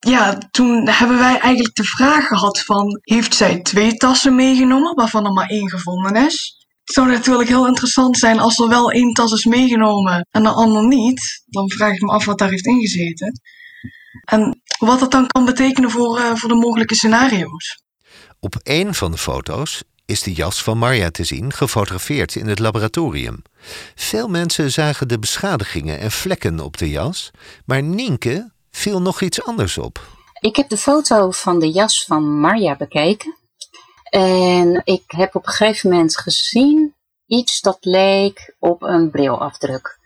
ja, 0.09 0.37
toen 0.51 0.89
hebben 0.89 1.17
wij 1.17 1.39
eigenlijk 1.39 1.75
de 1.75 1.83
vraag 1.83 2.27
gehad 2.27 2.59
van, 2.59 2.99
heeft 3.01 3.35
zij 3.35 3.61
twee 3.61 3.93
tassen 3.93 4.35
meegenomen, 4.35 4.95
waarvan 4.95 5.25
er 5.25 5.31
maar 5.31 5.49
één 5.49 5.69
gevonden 5.69 6.15
is? 6.15 6.65
Het 6.83 6.93
zou 6.93 7.07
natuurlijk 7.07 7.49
heel 7.49 7.67
interessant 7.67 8.17
zijn 8.17 8.39
als 8.39 8.59
er 8.59 8.67
wel 8.67 8.91
één 8.91 9.13
tas 9.13 9.31
is 9.31 9.45
meegenomen 9.45 10.27
en 10.31 10.43
de 10.43 10.49
ander 10.49 10.87
niet. 10.87 11.43
Dan 11.45 11.69
vraag 11.69 11.93
ik 11.93 12.01
me 12.01 12.11
af 12.11 12.25
wat 12.25 12.37
daar 12.37 12.49
heeft 12.49 12.65
ingezeten. 12.65 13.41
En 14.25 14.61
wat 14.77 14.99
dat 14.99 15.11
dan 15.11 15.27
kan 15.27 15.45
betekenen 15.45 15.91
voor, 15.91 16.19
uh, 16.19 16.35
voor 16.35 16.49
de 16.49 16.55
mogelijke 16.55 16.95
scenario's. 16.95 17.83
Op 18.39 18.55
één 18.55 18.93
van 18.93 19.11
de 19.11 19.17
foto's 19.17 19.83
is 20.05 20.21
de 20.21 20.33
jas 20.33 20.63
van 20.63 20.77
Marja 20.77 21.09
te 21.09 21.23
zien, 21.23 21.53
gefotografeerd 21.53 22.35
in 22.35 22.47
het 22.47 22.59
laboratorium. 22.59 23.41
Veel 23.95 24.27
mensen 24.27 24.71
zagen 24.71 25.07
de 25.07 25.19
beschadigingen 25.19 25.99
en 25.99 26.11
vlekken 26.11 26.59
op 26.59 26.77
de 26.77 26.89
jas, 26.89 27.31
maar 27.65 27.83
Nienke 27.83 28.51
viel 28.71 29.01
nog 29.01 29.21
iets 29.21 29.43
anders 29.43 29.77
op. 29.77 30.07
Ik 30.39 30.55
heb 30.55 30.69
de 30.69 30.77
foto 30.77 31.31
van 31.31 31.59
de 31.59 31.71
jas 31.71 32.05
van 32.05 32.39
Marja 32.39 32.75
bekeken. 32.75 33.37
En 34.09 34.81
ik 34.83 35.03
heb 35.07 35.35
op 35.35 35.47
een 35.47 35.53
gegeven 35.53 35.89
moment 35.89 36.17
gezien 36.17 36.95
iets 37.25 37.61
dat 37.61 37.77
leek 37.81 38.55
op 38.59 38.81
een 38.81 39.11
brilafdruk. 39.11 39.99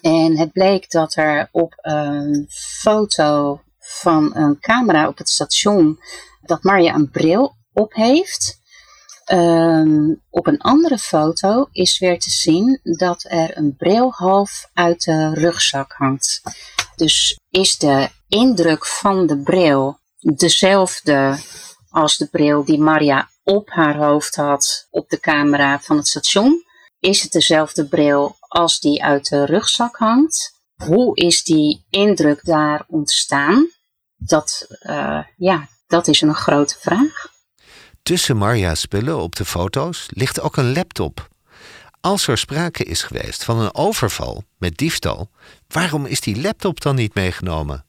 En 0.00 0.36
het 0.36 0.52
bleek 0.52 0.90
dat 0.90 1.14
er 1.14 1.48
op 1.52 1.74
een 1.76 2.46
foto 2.80 3.60
van 3.78 4.36
een 4.36 4.60
camera 4.60 5.08
op 5.08 5.18
het 5.18 5.28
station 5.28 5.98
dat 6.40 6.62
Marja 6.62 6.94
een 6.94 7.10
bril 7.10 7.56
op 7.72 7.92
heeft. 7.92 8.59
Um, 9.32 10.22
op 10.30 10.46
een 10.46 10.60
andere 10.60 10.98
foto 10.98 11.68
is 11.72 11.98
weer 11.98 12.18
te 12.18 12.30
zien 12.30 12.80
dat 12.82 13.24
er 13.28 13.56
een 13.56 13.76
bril 13.76 14.12
half 14.12 14.70
uit 14.72 15.04
de 15.04 15.34
rugzak 15.34 15.92
hangt. 15.92 16.42
Dus 16.96 17.38
is 17.50 17.78
de 17.78 18.08
indruk 18.28 18.86
van 18.86 19.26
de 19.26 19.38
bril 19.38 19.98
dezelfde 20.18 21.38
als 21.88 22.16
de 22.16 22.26
bril 22.26 22.64
die 22.64 22.78
Maria 22.78 23.28
op 23.44 23.70
haar 23.70 23.96
hoofd 23.96 24.36
had 24.36 24.86
op 24.90 25.08
de 25.08 25.20
camera 25.20 25.80
van 25.80 25.96
het 25.96 26.08
station? 26.08 26.64
Is 26.98 27.22
het 27.22 27.32
dezelfde 27.32 27.88
bril 27.88 28.36
als 28.38 28.80
die 28.80 29.04
uit 29.04 29.28
de 29.28 29.44
rugzak 29.44 29.96
hangt? 29.96 30.52
Hoe 30.84 31.16
is 31.16 31.42
die 31.42 31.86
indruk 31.90 32.44
daar 32.44 32.84
ontstaan? 32.88 33.70
Dat, 34.16 34.66
uh, 34.82 35.24
ja, 35.36 35.68
dat 35.86 36.08
is 36.08 36.20
een 36.20 36.34
grote 36.34 36.76
vraag. 36.78 37.29
Tussen 38.10 38.36
Marja's 38.36 38.80
spullen 38.80 39.18
op 39.18 39.36
de 39.36 39.44
foto's 39.44 40.06
ligt 40.08 40.40
ook 40.40 40.56
een 40.56 40.72
laptop. 40.72 41.28
Als 42.00 42.26
er 42.26 42.38
sprake 42.38 42.84
is 42.84 43.02
geweest 43.02 43.44
van 43.44 43.58
een 43.58 43.74
overval 43.74 44.42
met 44.58 44.76
diefstal, 44.76 45.30
waarom 45.68 46.06
is 46.06 46.20
die 46.20 46.40
laptop 46.40 46.80
dan 46.80 46.94
niet 46.94 47.14
meegenomen? 47.14 47.84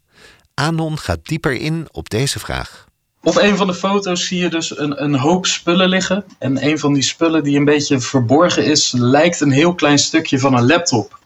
Anon 0.53 0.97
gaat 0.97 1.19
dieper 1.23 1.53
in 1.53 1.87
op 1.91 2.09
deze 2.09 2.39
vraag. 2.39 2.85
Op 3.21 3.35
een 3.35 3.57
van 3.57 3.67
de 3.67 3.73
foto's 3.73 4.27
zie 4.27 4.39
je 4.39 4.49
dus 4.49 4.77
een, 4.77 5.03
een 5.03 5.15
hoop 5.15 5.45
spullen 5.45 5.89
liggen. 5.89 6.23
En 6.39 6.65
een 6.65 6.79
van 6.79 6.93
die 6.93 7.03
spullen 7.03 7.43
die 7.43 7.57
een 7.57 7.65
beetje 7.65 7.99
verborgen 7.99 8.65
is, 8.65 8.91
lijkt 8.91 9.41
een 9.41 9.51
heel 9.51 9.75
klein 9.75 9.99
stukje 9.99 10.39
van 10.39 10.53
een 10.53 10.65
laptop. 10.65 11.19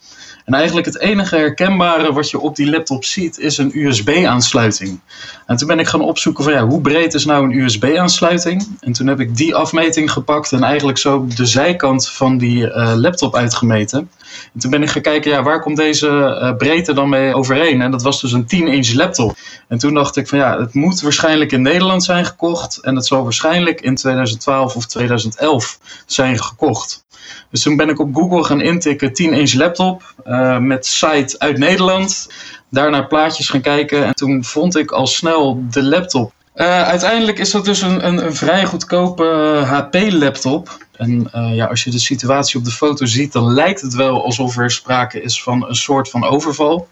En 0.45 0.53
eigenlijk 0.53 0.85
het 0.85 0.99
enige 0.99 1.35
herkenbare 1.35 2.13
wat 2.13 2.29
je 2.29 2.39
op 2.39 2.55
die 2.55 2.69
laptop 2.69 3.05
ziet 3.05 3.39
is 3.39 3.57
een 3.57 3.71
USB-aansluiting. 3.73 4.99
En 5.45 5.57
toen 5.57 5.67
ben 5.67 5.79
ik 5.79 5.87
gaan 5.87 6.01
opzoeken 6.01 6.43
van 6.43 6.53
ja, 6.53 6.67
hoe 6.67 6.81
breed 6.81 7.13
is 7.13 7.25
nou 7.25 7.43
een 7.43 7.59
USB-aansluiting? 7.59 8.77
En 8.79 8.91
toen 8.91 9.07
heb 9.07 9.19
ik 9.19 9.35
die 9.35 9.55
afmeting 9.55 10.11
gepakt 10.11 10.51
en 10.51 10.63
eigenlijk 10.63 10.97
zo 10.97 11.27
de 11.35 11.45
zijkant 11.45 12.09
van 12.09 12.37
die 12.37 12.67
uh, 12.67 12.93
laptop 12.95 13.35
uitgemeten. 13.35 14.09
En 14.53 14.59
toen 14.59 14.71
ben 14.71 14.83
ik 14.83 14.89
gaan 14.89 15.01
kijken, 15.01 15.31
ja, 15.31 15.43
waar 15.43 15.61
komt 15.61 15.77
deze 15.77 16.07
uh, 16.07 16.55
breedte 16.55 16.93
dan 16.93 17.09
mee 17.09 17.35
overeen? 17.35 17.81
En 17.81 17.91
dat 17.91 18.01
was 18.01 18.21
dus 18.21 18.31
een 18.31 18.43
10-inch 18.43 18.93
laptop. 18.93 19.35
En 19.67 19.77
toen 19.77 19.93
dacht 19.93 20.15
ik 20.15 20.27
van 20.27 20.37
ja, 20.37 20.59
het 20.59 20.73
moet 20.73 21.01
waarschijnlijk 21.01 21.51
in 21.51 21.61
Nederland 21.61 22.03
zijn 22.03 22.25
gekocht. 22.25 22.77
En 22.77 22.95
het 22.95 23.05
zal 23.05 23.23
waarschijnlijk 23.23 23.81
in 23.81 23.95
2012 23.95 24.75
of 24.75 24.85
2011 24.85 25.79
zijn 26.05 26.43
gekocht. 26.43 27.04
Dus 27.49 27.61
toen 27.61 27.75
ben 27.75 27.89
ik 27.89 27.99
op 27.99 28.15
Google 28.15 28.43
gaan 28.43 28.61
intikken 28.61 29.09
10-inch 29.09 29.53
laptop 29.53 30.13
uh, 30.27 30.57
met 30.57 30.85
site 30.85 31.35
uit 31.37 31.57
Nederland. 31.57 32.29
Daarna 32.69 33.01
plaatjes 33.01 33.49
gaan 33.49 33.61
kijken 33.61 34.05
en 34.05 34.15
toen 34.15 34.43
vond 34.43 34.77
ik 34.77 34.91
al 34.91 35.07
snel 35.07 35.63
de 35.69 35.83
laptop. 35.83 36.33
Uh, 36.55 36.81
uiteindelijk 36.81 37.39
is 37.39 37.51
dat 37.51 37.65
dus 37.65 37.81
een, 37.81 38.07
een, 38.07 38.25
een 38.25 38.35
vrij 38.35 38.65
goedkope 38.65 39.25
HP-laptop. 39.65 40.77
En 40.91 41.29
uh, 41.35 41.55
ja, 41.55 41.65
als 41.65 41.83
je 41.83 41.91
de 41.91 41.99
situatie 41.99 42.59
op 42.59 42.65
de 42.65 42.71
foto 42.71 43.05
ziet, 43.05 43.33
dan 43.33 43.53
lijkt 43.53 43.81
het 43.81 43.93
wel 43.93 44.23
alsof 44.23 44.57
er 44.57 44.71
sprake 44.71 45.21
is 45.21 45.43
van 45.43 45.67
een 45.67 45.75
soort 45.75 46.09
van 46.09 46.23
overval. 46.23 46.87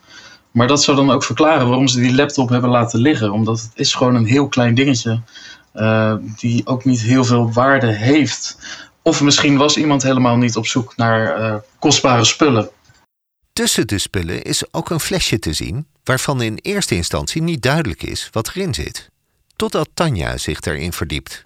Maar 0.51 0.67
dat 0.67 0.83
zou 0.83 0.97
dan 0.97 1.11
ook 1.11 1.23
verklaren 1.23 1.67
waarom 1.67 1.87
ze 1.87 1.99
die 1.99 2.15
laptop 2.15 2.49
hebben 2.49 2.69
laten 2.69 2.99
liggen. 2.99 3.31
Omdat 3.31 3.61
het 3.61 3.71
is 3.75 3.93
gewoon 3.93 4.15
een 4.15 4.25
heel 4.25 4.47
klein 4.47 4.75
dingetje. 4.75 5.19
Uh, 5.75 6.13
die 6.37 6.67
ook 6.67 6.85
niet 6.85 7.01
heel 7.01 7.23
veel 7.23 7.51
waarde 7.51 7.87
heeft. 7.87 8.57
Of 9.03 9.21
misschien 9.21 9.57
was 9.57 9.77
iemand 9.77 10.03
helemaal 10.03 10.37
niet 10.37 10.55
op 10.55 10.67
zoek 10.67 10.95
naar 10.95 11.39
uh, 11.39 11.55
kostbare 11.79 12.25
spullen. 12.25 12.69
Tussen 13.53 13.87
de 13.87 13.97
spullen 13.97 14.43
is 14.43 14.73
ook 14.73 14.89
een 14.89 14.99
flesje 14.99 15.39
te 15.39 15.53
zien, 15.53 15.87
waarvan 16.03 16.41
in 16.41 16.59
eerste 16.61 16.95
instantie 16.95 17.41
niet 17.41 17.61
duidelijk 17.61 18.03
is 18.03 18.29
wat 18.31 18.47
erin 18.47 18.73
zit. 18.73 19.09
Totdat 19.55 19.89
Tanja 19.93 20.37
zich 20.37 20.59
daarin 20.59 20.93
verdiept. 20.93 21.45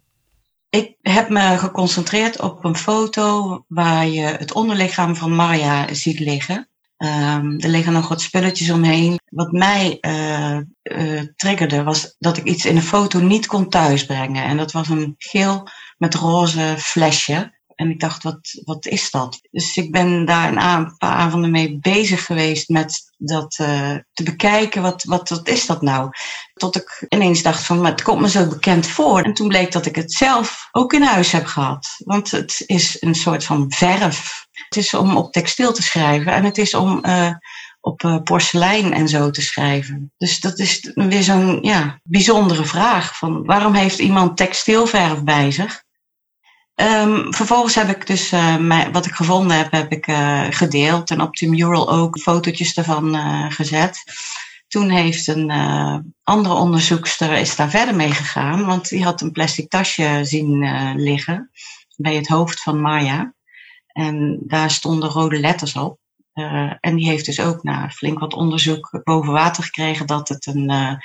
Ik 0.70 0.96
heb 1.02 1.30
me 1.30 1.58
geconcentreerd 1.58 2.42
op 2.42 2.66
een 2.66 2.78
foto 2.78 3.64
waar 3.68 4.08
je 4.08 4.22
het 4.22 4.54
onderlichaam 4.54 5.16
van 5.16 5.32
Marja 5.32 5.94
ziet 5.94 6.20
liggen. 6.20 6.68
Um, 6.98 7.60
er 7.60 7.70
liggen 7.70 7.94
nog 7.94 8.08
wat 8.08 8.22
spulletjes 8.22 8.70
omheen. 8.70 9.20
Wat 9.30 9.52
mij 9.52 9.98
uh, 10.02 10.58
uh, 10.84 11.22
triggerde 11.36 11.84
was 11.84 12.16
dat 12.20 12.38
ik 12.38 12.44
iets 12.44 12.66
in 12.66 12.76
de 12.76 12.82
foto 12.82 13.20
niet 13.20 13.48
kon 13.48 13.70
thuisbrengen. 13.70 14.44
En 14.44 14.58
dat 14.58 14.72
was 14.72 14.90
een 14.90 15.16
geel 15.18 15.68
met 15.98 16.16
roze 16.16 16.76
flesje. 16.78 17.56
En 17.78 17.90
ik 17.90 18.00
dacht, 18.00 18.24
wat, 18.24 18.62
wat 18.66 18.86
is 18.86 19.12
dat? 19.12 19.40
Dus 19.52 19.76
ik 19.76 19.92
ben 19.92 20.26
daar 20.26 20.48
een, 20.48 20.98
paar 20.98 21.16
avonden 21.16 21.52
mee 21.52 21.80
bezig 21.80 22.26
geweest 22.26 22.70
met 22.70 23.14
dat 23.18 23.58
uh, 23.62 23.96
te 24.14 24.24
bekijken. 24.24 24.82
Wat, 24.82 25.04
wat, 25.04 25.30
wat 25.30 25.48
is 25.48 25.66
dat 25.66 25.82
nou? 25.82 26.10
Tot 26.54 26.76
ik 26.76 27.06
ineens 27.10 27.42
dacht 27.42 27.64
van, 27.64 27.82
maar 27.82 27.92
het 27.92 28.02
komt 28.02 28.22
me 28.22 28.30
zo 28.30 28.48
bekend 28.48 28.88
voor. 28.88 29.22
En 29.22 29.34
toen 29.34 29.48
bleek 29.48 29.72
dat 29.72 29.86
ik 29.86 29.96
het 29.96 30.14
zelf 30.14 30.68
ook 30.72 30.94
in 30.94 31.02
huis 31.02 31.32
heb 31.32 31.46
gehad. 31.46 31.96
Want 31.98 32.32
het 32.32 32.64
is 32.66 33.02
een 33.02 33.16
soort 33.16 33.44
van 33.44 33.72
verf. 33.72 34.48
Het 34.52 34.78
is 34.78 34.94
om 34.94 35.18
op 35.18 35.32
textiel 35.32 35.74
te 35.74 35.84
schrijven 35.84 36.34
en 36.34 36.44
het 36.44 36.58
is 36.58 36.74
om 36.74 37.06
uh, 37.06 37.32
op 37.82 38.04
uh, 38.04 38.22
porselein 38.24 38.94
en 38.94 39.08
zo 39.08 39.30
te 39.30 39.42
schrijven. 39.42 40.14
Dus 40.18 40.40
dat 40.40 40.60
is 40.60 40.92
weer 40.94 41.24
zo'n 41.24 41.60
ja, 41.62 42.00
bijzondere 42.04 42.66
vraag. 42.66 43.18
Van 43.18 43.46
waarom 43.46 43.74
heeft 43.74 44.00
iemand 44.00 44.38
textielverf 44.38 45.24
bij 45.24 45.52
zich? 45.52 45.86
Um, 46.82 47.34
vervolgens 47.34 47.76
heb 47.76 47.90
ik 47.90 48.08
dus 48.08 48.32
uh, 48.34 48.58
mijn, 48.58 48.92
wat 48.92 49.06
ik 49.06 49.14
gevonden 49.14 49.58
heb, 49.58 49.72
heb 49.72 49.92
ik 49.92 50.08
uh, 50.08 50.46
gedeeld 50.50 51.10
en 51.10 51.22
op 51.22 51.36
de 51.36 51.50
mural 51.50 51.92
ook 51.92 52.20
fotootjes 52.20 52.74
ervan 52.74 53.16
uh, 53.16 53.46
gezet. 53.52 54.04
Toen 54.68 54.90
heeft 54.90 55.28
een 55.28 55.52
andere 56.24 56.56
onderzoekster 56.56 57.32
is 57.32 57.56
daar 57.56 57.70
verder 57.70 57.96
mee 57.96 58.12
gegaan, 58.12 58.66
want 58.66 58.90
die 58.90 59.04
had 59.04 59.22
een 59.22 59.32
plastic 59.32 59.70
tasje 59.70 60.20
zien 60.24 60.60
liggen 60.96 61.52
bij 61.96 62.16
het 62.16 62.28
hoofd 62.28 62.62
van 62.62 62.82
Maya. 62.82 63.34
En 63.88 64.40
daar 64.42 64.72
stonden 64.72 65.10
rode 65.10 65.40
letters 65.40 65.76
op. 65.76 66.00
en 66.80 66.96
die 66.96 67.08
heeft 67.08 67.26
dus 67.26 67.40
ook 67.40 67.64
na 67.64 67.90
flink 67.90 68.20
wat 68.20 68.34
onderzoek 68.34 69.02
boven 69.04 69.34
water 69.34 69.64
gekregen 69.64 70.08
dat 70.08 70.28
het 70.28 70.46
een, 70.46 71.00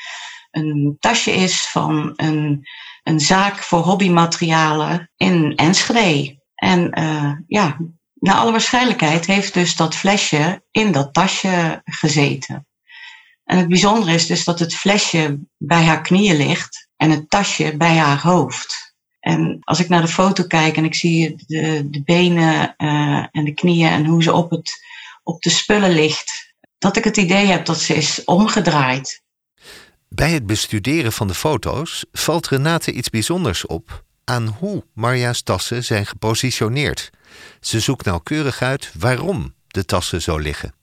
een 0.53 0.97
tasje 1.01 1.31
is 1.31 1.67
van 1.67 2.13
een 2.17 2.67
een 3.03 3.21
zaak 3.21 3.63
voor 3.63 3.79
hobbymaterialen 3.79 5.11
in 5.17 5.57
Enschede. 5.57 6.41
En 6.55 6.99
uh, 6.99 7.33
ja, 7.47 7.77
naar 8.15 8.35
alle 8.35 8.51
waarschijnlijkheid 8.51 9.27
heeft 9.27 9.55
dus 9.55 9.77
dat 9.77 9.95
flesje 9.95 10.63
in 10.71 10.93
dat 10.93 11.15
tasje 11.15 11.81
gezeten. 11.85 12.67
En 13.45 13.59
het 13.59 13.69
bijzondere 13.69 14.15
is 14.15 14.27
dus 14.27 14.45
dat 14.45 14.59
het 14.59 14.75
flesje 14.75 15.41
bij 15.59 15.85
haar 15.85 16.01
knieën 16.01 16.37
ligt 16.37 16.89
en 16.97 17.11
het 17.11 17.31
tasje 17.31 17.77
bij 17.77 17.97
haar 17.97 18.21
hoofd. 18.21 18.95
En 19.21 19.59
als 19.61 19.81
ik 19.81 19.89
naar 19.89 20.01
de 20.01 20.09
foto 20.09 20.45
kijk 20.45 20.77
en 20.77 20.85
ik 20.85 20.95
zie 20.95 21.35
de, 21.47 21.91
de 21.91 22.03
benen 22.03 22.77
eh, 22.77 23.27
en 23.31 23.45
de 23.45 23.55
knieën 23.55 23.89
en 23.89 24.05
hoe 24.07 24.23
ze 24.23 24.33
op, 24.33 24.51
het, 24.51 24.73
op 25.23 25.43
de 25.43 25.51
spullen 25.51 25.93
ligt, 25.93 26.55
dat 26.79 26.97
ik 26.97 27.05
het 27.05 27.17
idee 27.17 27.47
heb 27.47 27.65
dat 27.65 27.81
ze 27.81 27.95
is 27.95 28.25
omgedraaid. 28.25 29.22
Bij 30.15 30.31
het 30.31 30.47
bestuderen 30.47 31.13
van 31.13 31.29
de 31.29 31.35
foto's 31.35 32.05
valt 32.13 32.49
Renate 32.49 32.93
iets 32.93 33.11
bijzonders 33.11 33.67
op 33.67 34.05
aan 34.25 34.47
hoe 34.59 34.85
Marja's 34.95 35.43
tassen 35.43 35.85
zijn 35.85 36.07
gepositioneerd. 36.07 37.11
Ze 37.61 37.81
zoekt 37.81 38.05
nauwkeurig 38.05 38.63
uit 38.63 38.93
waarom 38.99 39.55
de 39.67 39.85
tassen 39.85 40.23
zo 40.23 40.39
liggen. 40.39 40.75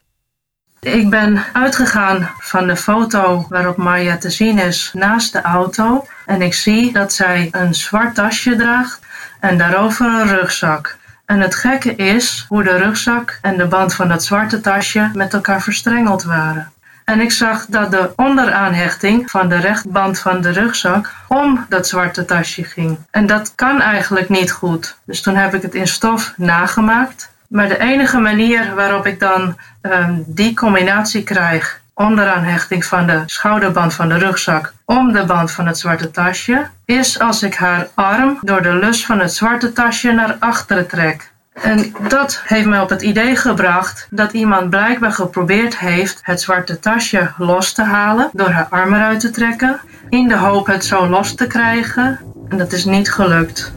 Ik 0.80 1.10
ben 1.10 1.46
uitgegaan 1.54 2.32
van 2.40 2.68
de 2.68 2.76
foto 2.76 3.46
waarop 3.50 3.78
Marja 3.78 4.18
te 4.18 4.30
zien 4.30 4.58
is 4.58 4.92
naast 4.94 5.34
de 5.34 5.42
auto. 5.42 6.08
En 6.26 6.42
ik 6.42 6.54
zie 6.54 6.94
dat 6.94 7.14
zij 7.14 7.48
een 7.52 7.76
zwart 7.76 8.16
tasje 8.16 8.56
draagt 8.56 9.00
en 9.40 9.58
daarover 9.58 10.06
een 10.06 10.28
rugzak. 10.28 10.98
En 11.26 11.40
het 11.40 11.56
gekke 11.56 11.96
is 11.96 12.46
hoe 12.48 12.64
de 12.64 12.78
rugzak 12.78 13.40
en 13.42 13.58
de 13.58 13.68
band 13.68 13.94
van 13.94 14.08
dat 14.08 14.24
zwarte 14.24 14.62
tasje 14.62 15.12
met 15.14 15.34
elkaar 15.34 15.62
verstrengeld 15.62 16.24
waren. 16.24 16.72
En 17.10 17.22
ik 17.22 17.32
zag 17.32 17.66
dat 17.66 17.92
de 17.92 18.12
onderaanhechting 18.16 19.30
van 19.32 19.50
de 19.50 19.58
rechtband 19.58 20.20
van 20.20 20.42
de 20.42 20.50
rugzak 20.50 21.14
om 21.28 21.66
dat 21.70 21.88
zwarte 21.88 22.26
tasje 22.26 22.64
ging. 22.64 22.98
En 23.12 23.26
dat 23.26 23.52
kan 23.56 23.82
eigenlijk 23.82 24.30
niet 24.30 24.52
goed. 24.52 24.98
Dus 25.06 25.22
toen 25.22 25.36
heb 25.36 25.54
ik 25.54 25.62
het 25.62 25.76
in 25.76 25.88
stof 25.88 26.34
nagemaakt. 26.38 27.32
Maar 27.48 27.68
de 27.68 27.80
enige 27.80 28.18
manier 28.18 28.76
waarop 28.76 29.06
ik 29.06 29.20
dan 29.20 29.58
um, 29.82 30.24
die 30.28 30.56
combinatie 30.56 31.24
krijg, 31.24 31.82
onderaanhechting 31.94 32.86
van 32.86 33.08
de 33.08 33.24
schouderband 33.26 33.94
van 33.94 34.10
de 34.10 34.18
rugzak 34.18 34.74
om 34.86 35.12
de 35.12 35.26
band 35.26 35.52
van 35.52 35.68
het 35.68 35.78
zwarte 35.78 36.12
tasje, 36.12 36.68
is 36.86 37.20
als 37.20 37.44
ik 37.44 37.56
haar 37.56 37.88
arm 37.94 38.40
door 38.42 38.62
de 38.62 38.74
lus 38.74 39.06
van 39.06 39.20
het 39.20 39.34
zwarte 39.34 39.74
tasje 39.74 40.12
naar 40.12 40.36
achteren 40.40 40.88
trek. 40.88 41.29
En 41.62 41.94
dat 42.08 42.42
heeft 42.44 42.66
mij 42.66 42.80
op 42.80 42.90
het 42.90 43.02
idee 43.02 43.36
gebracht 43.36 44.08
dat 44.10 44.34
iemand 44.34 44.70
blijkbaar 44.70 45.12
geprobeerd 45.12 45.80
heeft 45.80 46.20
het 46.22 46.42
zwarte 46.42 46.80
tasje 46.80 47.32
los 47.38 47.74
te 47.74 47.84
halen 47.84 48.30
door 48.34 48.50
haar 48.50 48.68
arm 48.70 48.94
eruit 48.94 49.20
te 49.20 49.30
trekken, 49.30 49.82
in 50.10 50.28
de 50.28 50.38
hoop 50.38 50.68
het 50.68 50.86
zo 50.86 51.08
los 51.08 51.36
te 51.36 51.48
krijgen. 51.48 52.20
En 52.50 52.58
dat 52.58 52.72
is 52.72 52.86
niet 52.86 53.12
gelukt. 53.12 53.74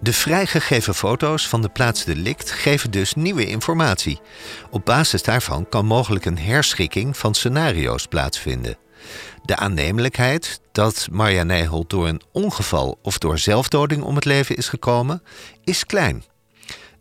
De 0.00 0.12
vrijgegeven 0.12 0.94
foto's 0.94 1.48
van 1.48 1.62
de 1.62 1.68
plaats 1.68 2.04
delict 2.04 2.50
geven 2.50 2.90
dus 2.90 3.14
nieuwe 3.14 3.46
informatie. 3.46 4.20
Op 4.70 4.84
basis 4.84 5.22
daarvan 5.22 5.68
kan 5.68 5.86
mogelijk 5.86 6.24
een 6.24 6.38
herschikking 6.38 7.16
van 7.16 7.34
scenario's 7.34 8.06
plaatsvinden. 8.06 8.76
De 9.42 9.56
aannemelijkheid 9.56 10.60
dat 10.72 11.08
Marja 11.10 11.42
Nijholt 11.42 11.90
door 11.90 12.08
een 12.08 12.22
ongeval 12.32 12.98
of 13.02 13.18
door 13.18 13.38
zelfdoding 13.38 14.02
om 14.02 14.14
het 14.14 14.24
leven 14.24 14.56
is 14.56 14.68
gekomen, 14.68 15.22
is 15.64 15.86
klein. 15.86 16.24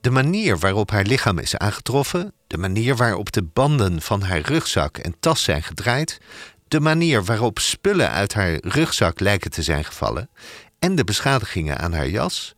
De 0.06 0.12
manier 0.12 0.60
waarop 0.60 0.92
haar 0.92 1.04
lichaam 1.04 1.38
is 1.40 1.58
aangetroffen, 1.58 2.34
de 2.48 2.58
manier 2.58 2.96
waarop 2.96 3.32
de 3.32 3.44
banden 3.44 4.02
van 4.02 4.22
haar 4.22 4.40
rugzak 4.40 4.98
en 4.98 5.16
tas 5.20 5.44
zijn 5.44 5.64
gedraaid, 5.64 6.18
de 6.68 6.80
manier 6.80 7.24
waarop 7.24 7.60
spullen 7.60 8.10
uit 8.10 8.34
haar 8.34 8.58
rugzak 8.62 9.20
lijken 9.20 9.52
te 9.52 9.62
zijn 9.62 9.84
gevallen 9.84 10.30
en 10.80 10.96
de 10.96 11.04
beschadigingen 11.04 11.78
aan 11.78 11.94
haar 11.94 12.08
jas, 12.08 12.56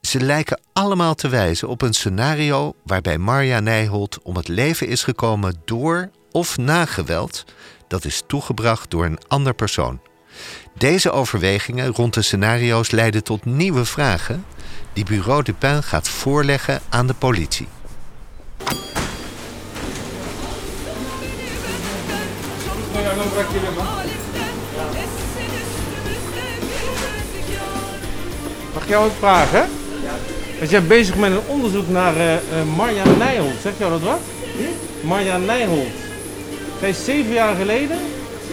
ze 0.00 0.20
lijken 0.20 0.60
allemaal 0.72 1.14
te 1.14 1.28
wijzen 1.28 1.68
op 1.68 1.82
een 1.82 1.94
scenario 1.94 2.74
waarbij 2.84 3.18
Marja 3.18 3.60
Nijholt 3.60 4.22
om 4.22 4.36
het 4.36 4.48
leven 4.48 4.88
is 4.88 5.02
gekomen 5.02 5.62
door 5.64 6.10
of 6.30 6.56
na 6.56 6.86
geweld 6.86 7.44
dat 7.88 8.04
is 8.04 8.22
toegebracht 8.26 8.90
door 8.90 9.04
een 9.04 9.18
ander 9.28 9.54
persoon. 9.54 10.00
Deze 10.78 11.10
overwegingen 11.10 11.92
rond 11.92 12.14
de 12.14 12.22
scenario's 12.22 12.90
leiden 12.90 13.24
tot 13.24 13.44
nieuwe 13.44 13.84
vragen 13.84 14.44
die 14.94 15.04
Bureau 15.04 15.42
Dupin 15.42 15.82
gaat 15.82 16.08
voorleggen 16.08 16.80
aan 16.88 17.06
de 17.06 17.14
politie. 17.14 17.68
Mag 28.74 28.82
ik 28.82 28.88
jou 28.88 29.02
wat 29.02 29.12
vragen? 29.18 29.68
Want 30.58 30.70
jij 30.70 30.78
bent 30.78 30.88
bezig 30.88 31.16
met 31.16 31.30
een 31.30 31.46
onderzoek 31.46 31.88
naar 31.88 32.16
uh, 32.16 32.32
uh, 32.32 32.38
Marja 32.76 33.04
Nijholt. 33.18 33.60
Zeg 33.62 33.72
jou 33.78 33.90
dat 33.90 34.00
wat? 34.00 34.20
Marja 35.02 35.36
Nijholt. 35.36 35.92
Zij 36.80 36.88
is 36.88 37.04
zeven 37.04 37.32
jaar 37.32 37.54
geleden 37.54 37.98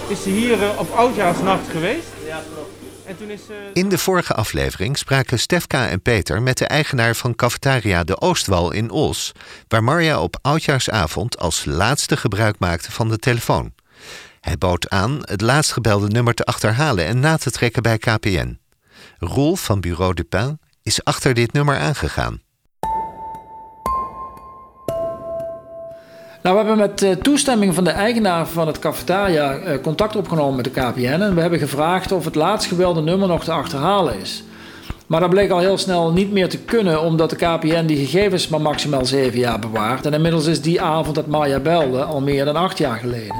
is 0.08 0.22
ze 0.22 0.28
hier 0.28 0.62
uh, 0.62 0.68
op 0.78 0.92
Oudjaarsnacht 0.94 1.68
geweest. 1.70 2.06
Ja, 2.26 2.42
klopt. 2.54 2.81
Is, 3.06 3.40
In 3.72 3.88
de 3.88 3.98
vorige 3.98 4.34
aflevering 4.34 4.98
spraken 4.98 5.38
Stefka 5.38 5.88
en 5.88 6.02
Peter 6.02 6.42
met 6.42 6.58
de 6.58 6.66
eigenaar 6.66 7.14
van 7.14 7.34
cafetaria 7.34 8.04
De 8.04 8.20
Oostwal 8.20 8.72
in 8.72 8.90
Os, 8.90 9.32
waar 9.68 9.84
Marja 9.84 10.20
op 10.20 10.38
oudjaarsavond 10.42 11.38
als 11.38 11.64
laatste 11.64 12.16
gebruik 12.16 12.58
maakte 12.58 12.92
van 12.92 13.08
de 13.08 13.18
telefoon. 13.18 13.72
Hij 14.40 14.58
bood 14.58 14.88
aan 14.90 15.18
het 15.20 15.40
laatst 15.40 15.72
gebelde 15.72 16.08
nummer 16.08 16.34
te 16.34 16.44
achterhalen 16.44 17.06
en 17.06 17.20
na 17.20 17.36
te 17.36 17.50
trekken 17.50 17.82
bij 17.82 17.98
KPN. 17.98 18.58
Roel 19.18 19.56
van 19.56 19.80
Bureau 19.80 20.14
Dupin 20.14 20.60
is 20.82 21.04
achter 21.04 21.34
dit 21.34 21.52
nummer 21.52 21.78
aangegaan. 21.78 22.42
Nou, 26.42 26.58
we 26.58 26.66
hebben 26.66 26.86
met 26.86 27.02
uh, 27.02 27.10
toestemming 27.10 27.74
van 27.74 27.84
de 27.84 27.90
eigenaar 27.90 28.46
van 28.46 28.66
het 28.66 28.78
cafetaria 28.78 29.58
uh, 29.58 29.80
contact 29.82 30.16
opgenomen 30.16 30.56
met 30.56 30.64
de 30.64 30.70
KPN. 30.70 31.20
En 31.20 31.34
we 31.34 31.40
hebben 31.40 31.58
gevraagd 31.58 32.12
of 32.12 32.24
het 32.24 32.34
laatst 32.34 32.68
gewelde 32.68 33.00
nummer 33.00 33.28
nog 33.28 33.44
te 33.44 33.52
achterhalen 33.52 34.20
is. 34.20 34.44
Maar 35.06 35.20
dat 35.20 35.30
bleek 35.30 35.50
al 35.50 35.58
heel 35.58 35.78
snel 35.78 36.12
niet 36.12 36.32
meer 36.32 36.48
te 36.48 36.58
kunnen, 36.58 37.02
omdat 37.02 37.30
de 37.30 37.36
KPN 37.36 37.86
die 37.86 38.06
gegevens 38.06 38.48
maar 38.48 38.60
maximaal 38.60 39.04
zeven 39.04 39.38
jaar 39.38 39.58
bewaart. 39.58 40.06
En 40.06 40.12
inmiddels 40.12 40.46
is 40.46 40.60
die 40.60 40.80
avond 40.80 41.14
dat 41.14 41.26
Maya 41.26 41.58
belde 41.58 42.02
al 42.02 42.20
meer 42.20 42.44
dan 42.44 42.56
acht 42.56 42.78
jaar 42.78 42.98
geleden. 42.98 43.36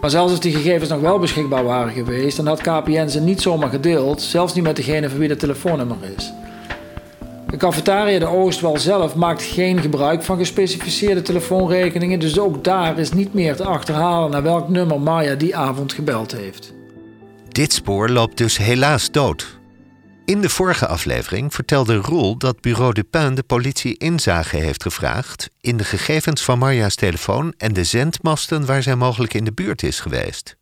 Maar 0.00 0.10
zelfs 0.10 0.30
als 0.30 0.40
die 0.40 0.52
gegevens 0.52 0.90
nog 0.90 1.00
wel 1.00 1.18
beschikbaar 1.18 1.64
waren 1.64 1.92
geweest, 1.92 2.36
dan 2.36 2.46
had 2.46 2.60
KPN 2.60 3.08
ze 3.08 3.20
niet 3.20 3.42
zomaar 3.42 3.70
gedeeld, 3.70 4.22
zelfs 4.22 4.54
niet 4.54 4.64
met 4.64 4.76
degene 4.76 5.08
van 5.08 5.18
wie 5.18 5.28
het 5.28 5.38
telefoonnummer 5.38 5.96
is. 6.16 6.32
De 7.50 7.56
cafetaria 7.56 8.18
De 8.18 8.26
Oostwal 8.26 8.78
zelf 8.78 9.14
maakt 9.14 9.42
geen 9.42 9.80
gebruik 9.80 10.22
van 10.22 10.38
gespecificeerde 10.38 11.22
telefoonrekeningen, 11.22 12.20
dus 12.20 12.38
ook 12.38 12.64
daar 12.64 12.98
is 12.98 13.12
niet 13.12 13.34
meer 13.34 13.56
te 13.56 13.64
achterhalen 13.64 14.30
naar 14.30 14.42
welk 14.42 14.68
nummer 14.68 15.00
Maya 15.00 15.34
die 15.34 15.56
avond 15.56 15.92
gebeld 15.92 16.32
heeft. 16.32 16.74
Dit 17.48 17.72
spoor 17.72 18.08
loopt 18.08 18.36
dus 18.36 18.56
helaas 18.56 19.10
dood. 19.10 19.58
In 20.24 20.40
de 20.40 20.48
vorige 20.48 20.86
aflevering 20.86 21.54
vertelde 21.54 21.94
Roel 21.94 22.38
dat 22.38 22.60
Bureau 22.60 22.92
Dupin 22.92 23.34
de 23.34 23.42
politie 23.42 23.96
inzage 23.96 24.56
heeft 24.56 24.82
gevraagd 24.82 25.50
in 25.60 25.76
de 25.76 25.84
gegevens 25.84 26.42
van 26.42 26.58
Marja's 26.58 26.94
telefoon 26.94 27.54
en 27.56 27.72
de 27.72 27.84
zendmasten 27.84 28.66
waar 28.66 28.82
zij 28.82 28.96
mogelijk 28.96 29.34
in 29.34 29.44
de 29.44 29.52
buurt 29.52 29.82
is 29.82 30.00
geweest. 30.00 30.56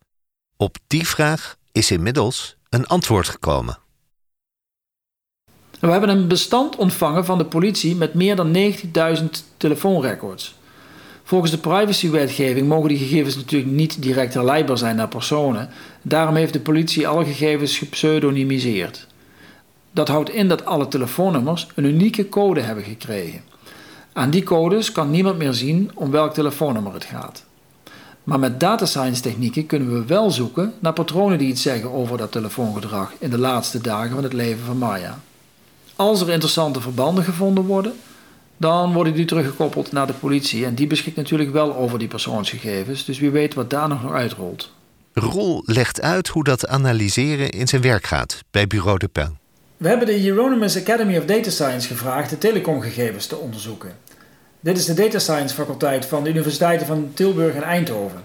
Op 0.57 0.77
die 0.87 1.07
vraag 1.07 1.55
is 1.71 1.91
inmiddels 1.91 2.57
een 2.69 2.85
antwoord 2.85 3.29
gekomen. 3.29 3.77
We 5.79 5.87
hebben 5.87 6.09
een 6.09 6.27
bestand 6.27 6.75
ontvangen 6.75 7.25
van 7.25 7.37
de 7.37 7.45
politie 7.45 7.95
met 7.95 8.13
meer 8.13 8.35
dan 8.35 8.55
90.000 8.55 9.23
telefoonrecords. 9.57 10.55
Volgens 11.23 11.51
de 11.51 11.57
privacywetgeving 11.57 12.67
mogen 12.67 12.89
die 12.89 12.97
gegevens 12.97 13.35
natuurlijk 13.35 13.71
niet 13.71 14.01
direct 14.01 14.33
herleidbaar 14.33 14.77
zijn 14.77 14.95
naar 14.95 15.07
personen. 15.07 15.69
Daarom 16.01 16.35
heeft 16.35 16.53
de 16.53 16.59
politie 16.59 17.07
alle 17.07 17.25
gegevens 17.25 17.77
gepseudonymiseerd. 17.77 19.07
Dat 19.91 20.07
houdt 20.07 20.29
in 20.29 20.47
dat 20.47 20.65
alle 20.65 20.87
telefoonnummers 20.87 21.67
een 21.75 21.83
unieke 21.83 22.29
code 22.29 22.61
hebben 22.61 22.83
gekregen. 22.83 23.41
Aan 24.13 24.29
die 24.29 24.43
codes 24.43 24.91
kan 24.91 25.11
niemand 25.11 25.37
meer 25.37 25.53
zien 25.53 25.91
om 25.93 26.11
welk 26.11 26.33
telefoonnummer 26.33 26.93
het 26.93 27.05
gaat. 27.05 27.43
Maar 28.23 28.39
met 28.39 28.59
data 28.59 28.85
science 28.85 29.21
technieken 29.21 29.65
kunnen 29.65 29.93
we 29.93 30.05
wel 30.05 30.31
zoeken 30.31 30.73
naar 30.79 30.93
patronen 30.93 31.37
die 31.37 31.47
iets 31.47 31.61
zeggen 31.61 31.91
over 31.91 32.17
dat 32.17 32.31
telefoongedrag 32.31 33.13
in 33.19 33.29
de 33.29 33.37
laatste 33.37 33.81
dagen 33.81 34.15
van 34.15 34.23
het 34.23 34.33
leven 34.33 34.65
van 34.65 34.77
Maya. 34.77 35.19
Als 35.97 36.21
er 36.21 36.29
interessante 36.29 36.81
verbanden 36.81 37.23
gevonden 37.23 37.63
worden, 37.63 37.93
dan 38.57 38.93
worden 38.93 39.13
die 39.13 39.25
teruggekoppeld 39.25 39.91
naar 39.91 40.07
de 40.07 40.13
politie 40.13 40.65
en 40.65 40.75
die 40.75 40.87
beschikt 40.87 41.15
natuurlijk 41.15 41.51
wel 41.51 41.75
over 41.75 41.99
die 41.99 42.07
persoonsgegevens, 42.07 43.05
dus 43.05 43.19
wie 43.19 43.29
weet 43.29 43.53
wat 43.53 43.69
daar 43.69 43.87
nog 43.87 44.03
nog 44.03 44.13
uitrolt. 44.13 44.71
Rol 45.13 45.63
legt 45.65 46.01
uit 46.01 46.27
hoe 46.27 46.43
dat 46.43 46.67
analyseren 46.67 47.49
in 47.49 47.67
zijn 47.67 47.81
werk 47.81 48.05
gaat 48.05 48.43
bij 48.51 48.67
Bureau 48.67 48.97
de 48.97 49.07
Pen. 49.07 49.37
We 49.77 49.87
hebben 49.87 50.07
de 50.07 50.13
Hieronymus 50.13 50.77
Academy 50.77 51.17
of 51.17 51.25
Data 51.25 51.49
Science 51.49 51.87
gevraagd 51.87 52.29
de 52.29 52.37
telecomgegevens 52.37 53.27
te 53.27 53.35
onderzoeken. 53.35 53.97
Dit 54.59 54.77
is 54.77 54.85
de 54.85 54.93
Data 54.93 55.19
Science 55.19 55.55
faculteit 55.55 56.05
van 56.05 56.23
de 56.23 56.29
universiteiten 56.29 56.87
van 56.87 57.11
Tilburg 57.13 57.55
en 57.55 57.63
Eindhoven. 57.63 58.21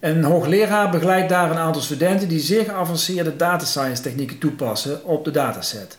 Een 0.00 0.24
hoogleraar 0.24 0.90
begeleidt 0.90 1.28
daar 1.28 1.50
een 1.50 1.56
aantal 1.56 1.82
studenten 1.82 2.28
die 2.28 2.40
zeer 2.40 2.64
geavanceerde 2.64 3.36
data 3.36 3.64
science 3.64 4.02
technieken 4.02 4.38
toepassen 4.38 5.04
op 5.04 5.24
de 5.24 5.30
dataset. 5.30 5.98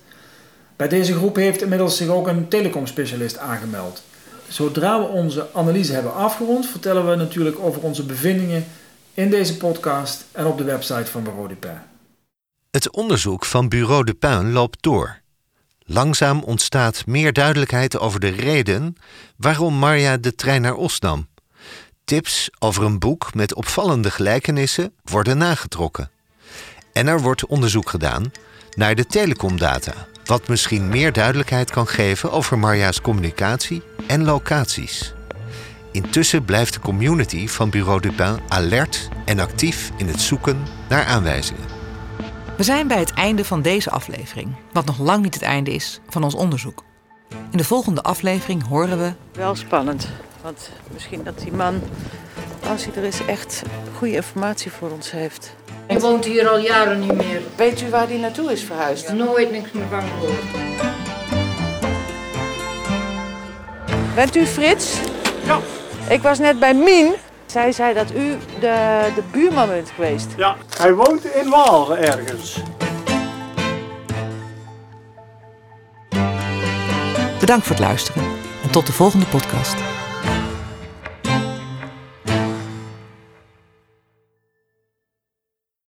Bij 0.76 0.88
deze 0.88 1.14
groep 1.14 1.36
heeft 1.36 1.62
inmiddels 1.62 1.98
zich 1.98 2.08
ook 2.08 2.28
een 2.28 2.48
telecomspecialist 2.48 3.38
aangemeld. 3.38 4.04
Zodra 4.48 5.00
we 5.00 5.06
onze 5.06 5.48
analyse 5.54 5.94
hebben 5.94 6.14
afgerond, 6.14 6.68
vertellen 6.68 7.10
we 7.10 7.16
natuurlijk 7.16 7.60
over 7.60 7.82
onze 7.82 8.06
bevindingen 8.06 8.66
in 9.14 9.30
deze 9.30 9.58
podcast 9.58 10.26
en 10.32 10.46
op 10.46 10.58
de 10.58 10.64
website 10.64 11.06
van 11.06 11.24
Bureau 11.24 11.48
Dupin. 11.48 11.78
Het 12.72 12.92
onderzoek 12.92 13.46
van 13.46 13.70
Bureau 13.70 14.04
de 14.04 14.14
Puin 14.14 14.52
loopt 14.52 14.84
door. 14.84 15.22
Langzaam 15.86 16.44
ontstaat 16.44 17.06
meer 17.06 17.34
duidelijkheid 17.34 18.00
over 18.00 18.20
de 18.20 18.30
reden 18.30 18.96
waarom 19.38 19.74
Marja 19.74 20.18
de 20.18 20.36
trein 20.36 20.62
naar 20.62 20.76
Os 20.76 21.00
nam. 21.00 21.28
Tips 22.04 22.50
over 22.60 22.84
een 22.84 23.00
boek 23.00 23.34
met 23.34 23.54
opvallende 23.54 24.12
gelijkenissen 24.12 24.96
worden 25.04 25.38
nagetrokken. 25.38 26.12
En 26.94 27.08
er 27.08 27.22
wordt 27.22 27.46
onderzoek 27.46 27.90
gedaan 27.90 28.32
naar 28.76 28.96
de 28.96 29.06
telecomdata, 29.06 30.08
wat 30.26 30.48
misschien 30.48 30.90
meer 30.90 31.14
duidelijkheid 31.14 31.72
kan 31.72 31.88
geven 31.88 32.32
over 32.32 32.60
Marja's 32.60 33.02
communicatie 33.02 33.82
en 34.08 34.24
locaties. 34.24 35.14
Intussen 35.92 36.46
blijft 36.46 36.74
de 36.74 36.80
community 36.80 37.48
van 37.48 37.70
Bureau 37.70 38.02
Dupin 38.02 38.40
alert 38.48 39.10
en 39.26 39.40
actief 39.40 39.92
in 39.98 40.08
het 40.08 40.22
zoeken 40.22 40.64
naar 40.90 41.06
aanwijzingen. 41.06 41.64
We 42.58 42.64
zijn 42.64 42.88
bij 42.88 43.00
het 43.00 43.14
einde 43.14 43.46
van 43.46 43.62
deze 43.62 43.90
aflevering, 43.90 44.56
wat 44.72 44.86
nog 44.86 45.00
lang 45.00 45.24
niet 45.24 45.34
het 45.34 45.44
einde 45.44 45.72
is 45.72 46.00
van 46.10 46.24
ons 46.24 46.36
onderzoek. 46.36 46.84
In 47.52 47.58
de 47.58 47.64
volgende 47.64 48.02
aflevering 48.02 48.68
horen 48.68 48.98
we. 48.98 49.14
Wel 49.34 49.56
spannend, 49.56 50.08
want 50.42 50.70
misschien 50.94 51.24
dat 51.24 51.40
die 51.40 51.52
man, 51.52 51.82
als 52.70 52.86
hij 52.86 52.96
er 52.96 53.04
is, 53.04 53.26
echt 53.26 53.62
goede 53.98 54.16
informatie 54.16 54.72
voor 54.72 54.90
ons 54.90 55.12
heeft. 55.12 55.56
Hij 55.88 56.00
woont 56.00 56.26
hier 56.26 56.48
al 56.48 56.58
jaren 56.60 57.00
niet 57.00 57.16
meer. 57.16 57.42
Weet 57.56 57.82
u 57.82 57.90
waar 57.90 58.08
hij 58.08 58.18
naartoe 58.18 58.52
is 58.52 58.64
verhuisd? 58.64 59.14
Nooit 59.14 59.52
niks 59.52 59.72
meer 59.72 59.86
van 59.90 60.02
gehoord. 60.02 60.44
Bent 64.16 64.36
u 64.36 64.46
Frits? 64.46 64.98
Ja. 65.46 65.60
Ik 66.10 66.22
was 66.22 66.40
net 66.40 66.60
bij 66.60 66.74
Mien. 66.74 67.14
Zij 67.46 67.72
zei 67.72 67.94
dat 67.94 68.12
u 68.12 68.38
de, 68.60 69.06
de 69.16 69.22
buurman 69.32 69.68
bent 69.68 69.90
geweest. 69.96 70.28
Ja, 70.38 70.56
hij 70.78 70.94
woont 70.94 71.26
in 71.26 71.50
Waal 71.50 71.98
ergens. 71.98 72.62
Bedankt 77.40 77.66
voor 77.66 77.76
het 77.76 77.86
luisteren 77.86 78.24
en 78.64 78.72
tot 78.72 78.86
de 78.86 78.94
volgende 78.94 79.26
podcast. 79.26 79.76